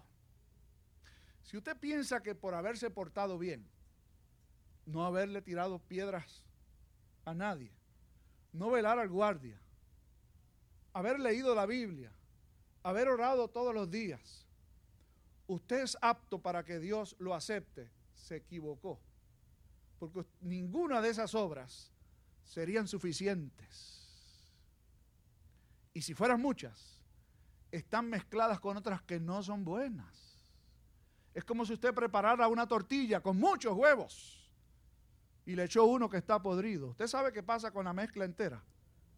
Si 1.44 1.56
usted 1.56 1.78
piensa 1.78 2.22
que 2.22 2.34
por 2.34 2.52
haberse 2.52 2.90
portado 2.90 3.38
bien, 3.38 3.66
no 4.84 5.06
haberle 5.06 5.40
tirado 5.40 5.78
piedras 5.78 6.44
a 7.24 7.32
nadie, 7.32 7.72
no 8.52 8.70
velar 8.70 8.98
al 8.98 9.08
guardia, 9.08 9.58
haber 10.98 11.20
leído 11.20 11.54
la 11.54 11.64
Biblia, 11.64 12.10
haber 12.82 13.08
orado 13.08 13.46
todos 13.46 13.72
los 13.72 13.88
días, 13.88 14.48
usted 15.46 15.84
es 15.84 15.96
apto 16.00 16.40
para 16.40 16.64
que 16.64 16.80
Dios 16.80 17.14
lo 17.20 17.36
acepte, 17.36 17.88
se 18.16 18.34
equivocó. 18.34 18.98
Porque 20.00 20.24
ninguna 20.40 21.00
de 21.00 21.10
esas 21.10 21.36
obras 21.36 21.92
serían 22.42 22.88
suficientes. 22.88 24.52
Y 25.94 26.02
si 26.02 26.14
fueran 26.14 26.42
muchas, 26.42 27.00
están 27.70 28.10
mezcladas 28.10 28.58
con 28.58 28.76
otras 28.76 29.00
que 29.02 29.20
no 29.20 29.40
son 29.44 29.64
buenas. 29.64 30.42
Es 31.32 31.44
como 31.44 31.64
si 31.64 31.74
usted 31.74 31.94
preparara 31.94 32.48
una 32.48 32.66
tortilla 32.66 33.20
con 33.20 33.38
muchos 33.38 33.72
huevos 33.72 34.50
y 35.46 35.54
le 35.54 35.62
echó 35.62 35.84
uno 35.84 36.08
que 36.08 36.16
está 36.16 36.42
podrido. 36.42 36.88
¿Usted 36.88 37.06
sabe 37.06 37.32
qué 37.32 37.44
pasa 37.44 37.70
con 37.70 37.84
la 37.84 37.92
mezcla 37.92 38.24
entera? 38.24 38.64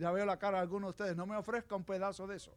Ya 0.01 0.11
veo 0.11 0.25
la 0.25 0.39
cara 0.39 0.57
de 0.57 0.63
algunos 0.63 0.87
de 0.87 0.91
ustedes, 0.93 1.15
no 1.15 1.27
me 1.27 1.37
ofrezca 1.37 1.77
un 1.77 1.85
pedazo 1.85 2.27
de 2.27 2.37
eso. 2.37 2.57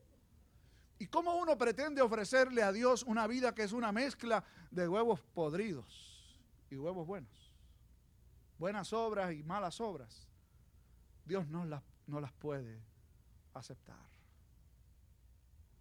¿Y 0.97 1.07
cómo 1.07 1.35
uno 1.35 1.57
pretende 1.57 2.01
ofrecerle 2.01 2.63
a 2.63 2.71
Dios 2.71 3.03
una 3.03 3.27
vida 3.27 3.53
que 3.53 3.63
es 3.63 3.73
una 3.73 3.91
mezcla 3.91 4.45
de 4.71 4.87
huevos 4.87 5.19
podridos 5.33 6.37
y 6.69 6.77
huevos 6.77 7.05
buenos? 7.05 7.53
Buenas 8.57 8.93
obras 8.93 9.33
y 9.33 9.43
malas 9.43 9.81
obras. 9.81 10.25
Dios 11.25 11.45
no 11.49 11.65
las, 11.65 11.83
no 12.07 12.21
las 12.21 12.31
puede 12.31 12.81
aceptar. 13.53 14.07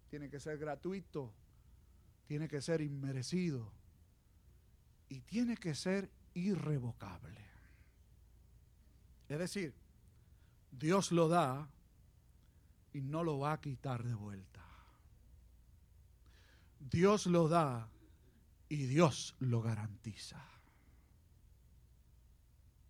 Tiene 0.09 0.29
que 0.29 0.41
ser 0.41 0.57
gratuito, 0.57 1.33
tiene 2.25 2.49
que 2.49 2.59
ser 2.59 2.81
inmerecido 2.81 3.71
y 5.07 5.21
tiene 5.21 5.55
que 5.55 5.75
ser 5.75 6.11
irrevocable. 6.33 7.39
Es 9.29 9.39
decir, 9.39 9.73
Dios 10.79 11.11
lo 11.11 11.27
da 11.27 11.69
y 12.93 13.01
no 13.01 13.23
lo 13.23 13.39
va 13.39 13.53
a 13.53 13.61
quitar 13.61 14.03
de 14.03 14.13
vuelta. 14.13 14.61
Dios 16.79 17.27
lo 17.27 17.47
da 17.47 17.89
y 18.69 18.85
Dios 18.85 19.35
lo 19.39 19.61
garantiza. 19.61 20.43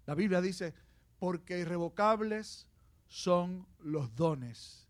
La 0.06 0.16
Biblia 0.16 0.42
dice, 0.42 0.74
porque 1.20 1.60
irrevocables 1.60 2.68
son 3.08 3.68
los 3.80 4.14
dones 4.16 4.88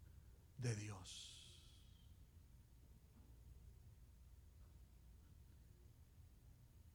de 0.58 0.76
Dios. 0.76 1.62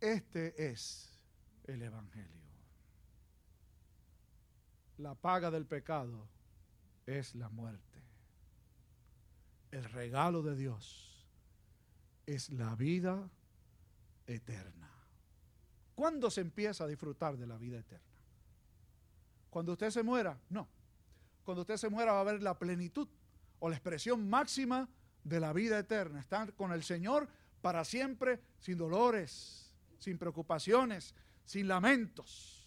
Este 0.01 0.71
es 0.71 1.19
el 1.65 1.83
Evangelio. 1.83 2.38
La 4.99 5.15
paga 5.15 5.51
del 5.51 5.67
pecado 5.67 6.29
es 7.07 7.35
la 7.35 7.49
muerte. 7.49 8.03
El 9.71 9.85
regalo 9.85 10.43
de 10.43 10.57
Dios 10.57 11.27
es 12.27 12.51
la 12.51 12.75
vida 12.75 13.31
eterna. 14.27 14.91
¿Cuándo 15.95 16.31
se 16.31 16.41
empieza 16.41 16.85
a 16.85 16.87
disfrutar 16.87 17.37
de 17.37 17.47
la 17.47 17.57
vida 17.59 17.79
eterna? 17.79 18.05
Cuando 19.51 19.73
usted 19.73 19.91
se 19.91 20.03
muera, 20.03 20.39
no. 20.51 20.69
Cuando 21.45 21.63
usted 21.63 21.77
se 21.77 21.89
muera 21.89 22.13
va 22.13 22.19
a 22.19 22.21
haber 22.23 22.43
la 22.43 22.59
plenitud 22.59 23.09
o 23.61 23.69
la 23.69 23.77
expresión 23.77 24.29
máxima 24.29 24.89
de 25.25 25.41
la 25.41 25.53
vida 25.53 25.79
eterna. 25.79 26.21
Estar 26.21 26.55
con 26.55 26.73
el 26.73 26.83
Señor 26.83 27.29
para 27.61 27.85
siempre 27.85 28.41
sin 28.61 28.79
dolores, 28.79 29.73
sin 29.99 30.19
preocupaciones, 30.19 31.15
sin 31.45 31.69
lamentos. 31.69 32.58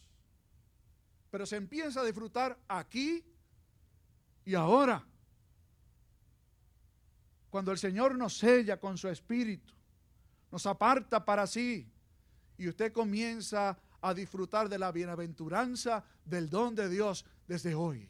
Pero 1.32 1.46
se 1.46 1.56
empieza 1.56 2.02
a 2.02 2.06
disfrutar 2.06 2.60
aquí 2.68 3.24
y 4.46 4.54
ahora. 4.54 5.04
Cuando 7.50 7.72
el 7.72 7.78
Señor 7.78 8.18
nos 8.18 8.38
sella 8.38 8.80
con 8.80 8.98
su 8.98 9.08
espíritu, 9.08 9.74
nos 10.52 10.66
aparta 10.66 11.24
para 11.26 11.48
sí 11.48 11.90
y 12.58 12.68
usted 12.68 12.92
comienza 12.92 13.78
a 14.02 14.14
disfrutar 14.14 14.70
de 14.70 14.78
la 14.78 14.92
bienaventuranza 14.92 16.04
del 16.26 16.50
don 16.50 16.76
de 16.76 16.90
Dios 16.90 17.26
desde 17.48 17.76
hoy. 17.76 18.10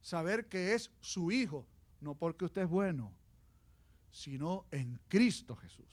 Saber 0.00 0.48
que 0.48 0.74
es 0.74 0.90
su 1.00 1.30
hijo, 1.32 1.66
no 2.00 2.14
porque 2.14 2.44
usted 2.44 2.62
es 2.62 2.68
bueno, 2.68 3.12
sino 4.10 4.66
en 4.70 5.00
Cristo 5.08 5.56
Jesús. 5.56 5.86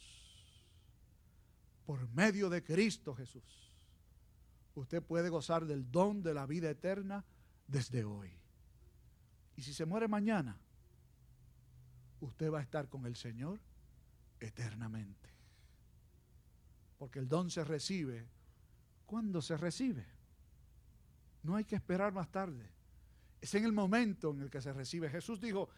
Por 1.85 2.07
medio 2.09 2.49
de 2.49 2.63
Cristo 2.63 3.13
Jesús, 3.13 3.74
usted 4.75 5.01
puede 5.01 5.29
gozar 5.29 5.65
del 5.65 5.89
don 5.91 6.21
de 6.21 6.33
la 6.33 6.45
vida 6.45 6.69
eterna 6.69 7.23
desde 7.67 8.03
hoy. 8.03 8.31
Y 9.55 9.61
si 9.61 9.73
se 9.73 9.85
muere 9.85 10.07
mañana, 10.07 10.59
usted 12.19 12.51
va 12.51 12.59
a 12.59 12.63
estar 12.63 12.89
con 12.89 13.05
el 13.05 13.15
Señor 13.15 13.59
eternamente. 14.39 15.29
Porque 16.97 17.19
el 17.19 17.27
don 17.27 17.49
se 17.49 17.63
recibe 17.63 18.27
cuando 19.05 19.41
se 19.41 19.57
recibe. 19.57 20.05
No 21.43 21.55
hay 21.55 21.63
que 21.63 21.75
esperar 21.75 22.13
más 22.13 22.31
tarde. 22.31 22.69
Es 23.39 23.53
en 23.53 23.65
el 23.65 23.71
momento 23.71 24.31
en 24.31 24.41
el 24.41 24.49
que 24.49 24.61
se 24.61 24.73
recibe. 24.73 25.09
Jesús 25.09 25.39
dijo, 25.39 25.69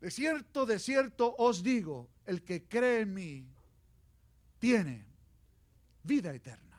de 0.00 0.10
cierto, 0.10 0.66
de 0.66 0.78
cierto 0.78 1.34
os 1.38 1.62
digo, 1.62 2.10
el 2.24 2.42
que 2.42 2.66
cree 2.66 3.02
en 3.02 3.14
mí 3.14 3.48
tiene 4.58 5.06
vida 6.02 6.34
eterna. 6.34 6.73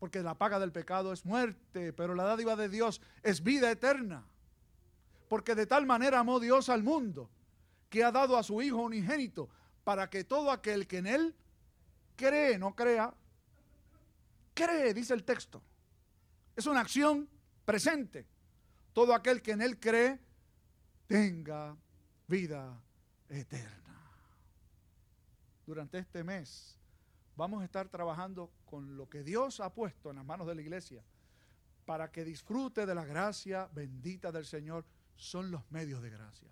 Porque 0.00 0.22
la 0.22 0.34
paga 0.34 0.58
del 0.58 0.72
pecado 0.72 1.12
es 1.12 1.24
muerte, 1.24 1.92
pero 1.92 2.14
la 2.14 2.24
dádiva 2.24 2.56
de 2.56 2.68
Dios 2.68 3.00
es 3.22 3.42
vida 3.44 3.70
eterna. 3.70 4.24
Porque 5.28 5.54
de 5.54 5.66
tal 5.66 5.86
manera 5.86 6.18
amó 6.18 6.40
Dios 6.40 6.68
al 6.70 6.82
mundo 6.82 7.30
que 7.90 8.02
ha 8.02 8.10
dado 8.10 8.36
a 8.38 8.42
su 8.42 8.62
Hijo 8.62 8.78
unigénito 8.78 9.48
para 9.84 10.08
que 10.08 10.24
todo 10.24 10.50
aquel 10.50 10.86
que 10.86 10.98
en 10.98 11.06
Él 11.06 11.34
cree, 12.16 12.58
no 12.58 12.74
crea, 12.74 13.14
cree, 14.54 14.94
dice 14.94 15.12
el 15.12 15.22
texto. 15.22 15.62
Es 16.56 16.66
una 16.66 16.80
acción 16.80 17.28
presente. 17.64 18.26
Todo 18.94 19.14
aquel 19.14 19.42
que 19.42 19.52
en 19.52 19.60
Él 19.60 19.78
cree 19.78 20.18
tenga 21.06 21.76
vida 22.26 22.80
eterna. 23.28 24.00
Durante 25.66 25.98
este 25.98 26.24
mes 26.24 26.79
vamos 27.40 27.62
a 27.62 27.64
estar 27.64 27.88
trabajando 27.88 28.50
con 28.64 28.96
lo 28.96 29.08
que 29.08 29.24
Dios 29.24 29.60
ha 29.60 29.74
puesto 29.74 30.10
en 30.10 30.16
las 30.16 30.24
manos 30.24 30.46
de 30.46 30.54
la 30.54 30.62
iglesia 30.62 31.02
para 31.84 32.12
que 32.12 32.24
disfrute 32.24 32.86
de 32.86 32.94
la 32.94 33.04
gracia 33.04 33.68
bendita 33.72 34.30
del 34.30 34.46
Señor. 34.46 34.84
Son 35.16 35.50
los 35.50 35.70
medios 35.70 36.00
de 36.02 36.10
gracia 36.10 36.50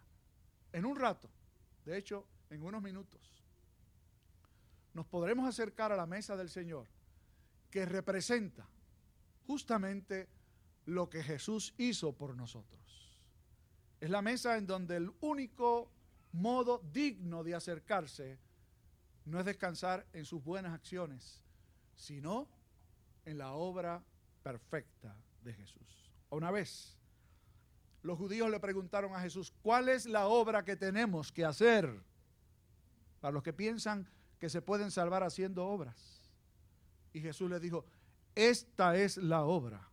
en 0.73 0.85
un 0.85 0.97
rato, 0.97 1.31
de 1.85 1.97
hecho, 1.97 2.27
en 2.51 2.63
unos 2.63 2.83
minutos, 2.83 3.21
nos 4.95 5.07
podremos 5.07 5.49
acercar 5.49 5.93
a 5.93 5.97
la 5.97 6.07
mesa 6.07 6.37
del 6.37 6.51
Señor 6.51 6.87
que 7.71 7.87
representa 7.87 8.67
justamente 9.47 10.29
lo 10.87 11.09
que 11.09 11.23
Jesús 11.23 11.75
hizo 11.79 12.13
por 12.13 12.35
nosotros. 12.35 12.81
Es 14.01 14.11
la 14.11 14.23
mesa 14.23 14.57
en 14.57 14.67
donde 14.67 14.97
el 14.97 15.11
único 15.21 15.91
modo 16.33 16.83
digno 16.93 17.45
de 17.45 17.55
acercarse 17.55 18.39
no 19.29 19.39
es 19.39 19.47
descansar 19.47 20.07
en 20.13 20.25
sus 20.25 20.43
buenas 20.43 20.73
acciones, 20.73 21.43
sino 21.95 22.49
en 23.25 23.39
la 23.39 23.53
obra 23.53 24.03
perfecta 24.43 25.15
de 25.43 25.53
Jesús. 25.53 26.11
Una 26.31 26.51
vez, 26.51 26.97
los 28.03 28.17
judíos 28.17 28.51
le 28.51 28.61
preguntaron 28.61 29.15
a 29.15 29.21
Jesús, 29.21 29.53
¿cuál 29.63 29.89
es 29.89 30.07
la 30.07 30.27
obra 30.27 30.65
que 30.65 30.77
tenemos 30.77 31.31
que 31.31 31.45
hacer? 31.45 32.03
Para 33.21 33.33
los 33.33 33.43
que 33.43 33.53
piensan 33.53 34.09
que 34.39 34.49
se 34.49 34.63
pueden 34.63 34.91
salvar 34.91 35.23
haciendo 35.23 35.67
obras. 35.67 36.23
Y 37.13 37.21
Jesús 37.21 37.51
les 37.51 37.61
dijo, 37.61 37.85
esta 38.35 38.97
es 38.97 39.17
la 39.17 39.43
obra, 39.45 39.91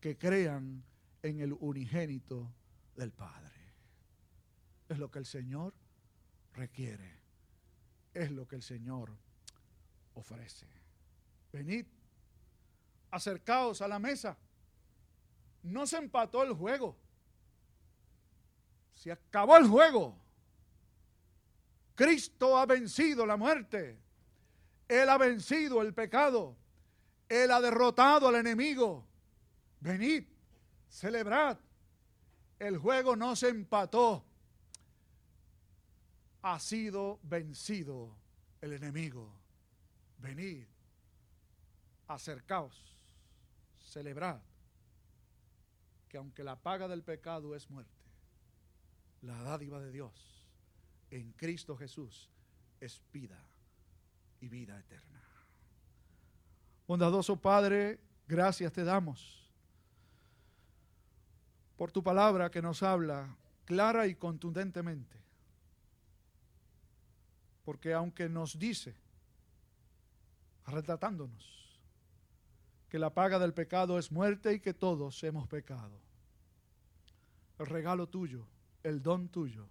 que 0.00 0.18
crean 0.18 0.84
en 1.22 1.40
el 1.40 1.52
unigénito 1.52 2.52
del 2.96 3.12
Padre. 3.12 3.50
Es 4.88 4.98
lo 4.98 5.10
que 5.10 5.20
el 5.20 5.26
Señor 5.26 5.72
requiere. 6.52 7.21
Es 8.14 8.30
lo 8.30 8.46
que 8.46 8.56
el 8.56 8.62
Señor 8.62 9.10
ofrece. 10.14 10.66
Venid, 11.52 11.86
acercaos 13.10 13.80
a 13.82 13.88
la 13.88 13.98
mesa. 13.98 14.36
No 15.62 15.86
se 15.86 15.96
empató 15.96 16.42
el 16.42 16.52
juego. 16.52 16.96
Se 18.94 19.12
acabó 19.12 19.56
el 19.56 19.66
juego. 19.66 20.16
Cristo 21.94 22.58
ha 22.58 22.66
vencido 22.66 23.26
la 23.26 23.36
muerte. 23.36 23.98
Él 24.88 25.08
ha 25.08 25.18
vencido 25.18 25.80
el 25.82 25.94
pecado. 25.94 26.56
Él 27.28 27.50
ha 27.50 27.60
derrotado 27.60 28.28
al 28.28 28.36
enemigo. 28.36 29.06
Venid, 29.80 30.24
celebrad. 30.88 31.58
El 32.58 32.78
juego 32.78 33.16
no 33.16 33.34
se 33.36 33.48
empató. 33.48 34.24
Ha 36.42 36.58
sido 36.58 37.18
vencido 37.22 38.14
el 38.60 38.72
enemigo. 38.72 39.32
Venid, 40.18 40.66
acercaos, 42.08 42.96
celebrad 43.80 44.40
que 46.08 46.18
aunque 46.18 46.44
la 46.44 46.56
paga 46.56 46.88
del 46.88 47.02
pecado 47.02 47.54
es 47.54 47.70
muerte, 47.70 47.90
la 49.22 49.42
dádiva 49.42 49.80
de 49.80 49.90
Dios 49.90 50.12
en 51.10 51.32
Cristo 51.32 51.76
Jesús 51.76 52.28
es 52.80 53.00
vida 53.12 53.38
y 54.40 54.48
vida 54.48 54.78
eterna. 54.78 55.22
Bondadoso 56.86 57.36
Padre, 57.36 57.98
gracias 58.26 58.72
te 58.72 58.84
damos 58.84 59.50
por 61.76 61.90
tu 61.90 62.02
palabra 62.02 62.50
que 62.50 62.62
nos 62.62 62.82
habla 62.82 63.36
clara 63.64 64.06
y 64.06 64.14
contundentemente. 64.14 65.16
Porque 67.64 67.92
aunque 67.94 68.28
nos 68.28 68.58
dice, 68.58 68.94
retratándonos, 70.66 71.80
que 72.88 72.98
la 72.98 73.14
paga 73.14 73.38
del 73.38 73.54
pecado 73.54 73.98
es 73.98 74.12
muerte 74.12 74.52
y 74.54 74.60
que 74.60 74.74
todos 74.74 75.22
hemos 75.24 75.48
pecado, 75.48 75.98
el 77.58 77.66
regalo 77.66 78.08
tuyo, 78.08 78.46
el 78.82 79.02
don 79.02 79.28
tuyo, 79.28 79.68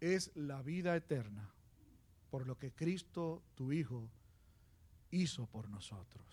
es 0.00 0.34
la 0.34 0.62
vida 0.62 0.96
eterna, 0.96 1.50
por 2.30 2.46
lo 2.46 2.58
que 2.58 2.72
Cristo, 2.72 3.42
tu 3.54 3.72
Hijo, 3.72 4.08
hizo 5.10 5.46
por 5.46 5.68
nosotros. 5.68 6.24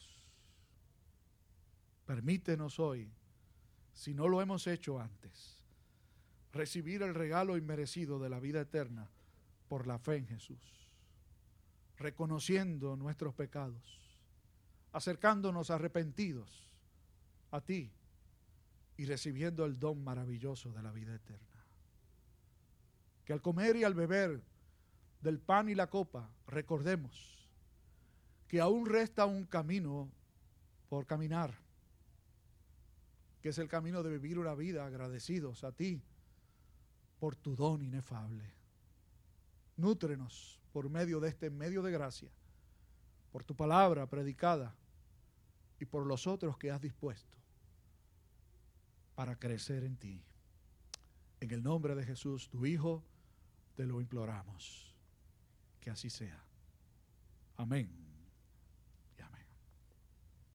Permítenos 2.06 2.80
hoy 2.80 3.12
si 3.98 4.14
no 4.14 4.28
lo 4.28 4.42
hemos 4.44 4.68
hecho 4.68 5.00
antes, 5.00 5.58
recibir 6.54 7.02
el 7.02 7.16
regalo 7.16 7.58
inmerecido 7.58 8.20
de 8.20 8.30
la 8.30 8.40
vida 8.40 8.62
eterna 8.62 9.10
por 9.68 9.88
la 9.88 10.00
fe 10.00 10.18
en 10.18 10.28
Jesús, 10.28 10.90
reconociendo 11.98 12.96
nuestros 12.96 13.34
pecados, 13.34 14.00
acercándonos 14.92 15.70
arrepentidos 15.70 16.72
a 17.52 17.62
ti 17.62 17.92
y 18.98 19.06
recibiendo 19.06 19.66
el 19.66 19.80
don 19.80 20.04
maravilloso 20.04 20.72
de 20.72 20.82
la 20.82 20.92
vida 20.92 21.16
eterna. 21.16 21.66
Que 23.26 23.34
al 23.34 23.42
comer 23.42 23.76
y 23.76 23.84
al 23.84 23.94
beber 23.94 24.42
del 25.22 25.40
pan 25.40 25.70
y 25.70 25.76
la 25.76 25.90
copa, 25.90 26.30
recordemos 26.48 27.38
que 28.48 28.62
aún 28.62 28.86
resta 28.86 29.26
un 29.26 29.46
camino 29.46 30.10
por 30.90 31.06
caminar 31.06 31.54
que 33.42 33.50
es 33.50 33.58
el 33.60 33.68
camino 33.68 34.04
de 34.04 34.12
vivir 34.12 34.40
una 34.40 34.56
vida 34.56 34.86
agradecidos 34.86 35.64
a 35.64 35.72
ti 35.72 36.02
por 37.20 37.36
tu 37.36 37.56
don 37.56 37.82
inefable. 37.82 38.57
Nútrenos 39.78 40.60
por 40.74 40.90
medio 40.90 41.20
de 41.20 41.30
este 41.30 41.50
medio 41.50 41.82
de 41.82 41.92
gracia, 41.92 42.30
por 43.32 43.44
tu 43.44 43.56
palabra 43.56 44.08
predicada 44.10 44.76
y 45.80 45.86
por 45.86 46.06
los 46.06 46.28
otros 46.28 46.58
que 46.58 46.72
has 46.72 46.82
dispuesto 46.82 47.38
para 49.16 49.38
crecer 49.38 49.84
en 49.84 49.98
ti. 49.98 50.24
En 51.40 51.52
el 51.52 51.64
nombre 51.64 51.96
de 51.96 52.04
Jesús, 52.04 52.50
tu 52.50 52.66
Hijo, 52.66 53.04
te 53.76 53.86
lo 53.86 54.02
imploramos. 54.02 54.96
Que 55.80 55.92
así 55.92 56.10
sea. 56.10 56.44
Amén. 57.56 58.07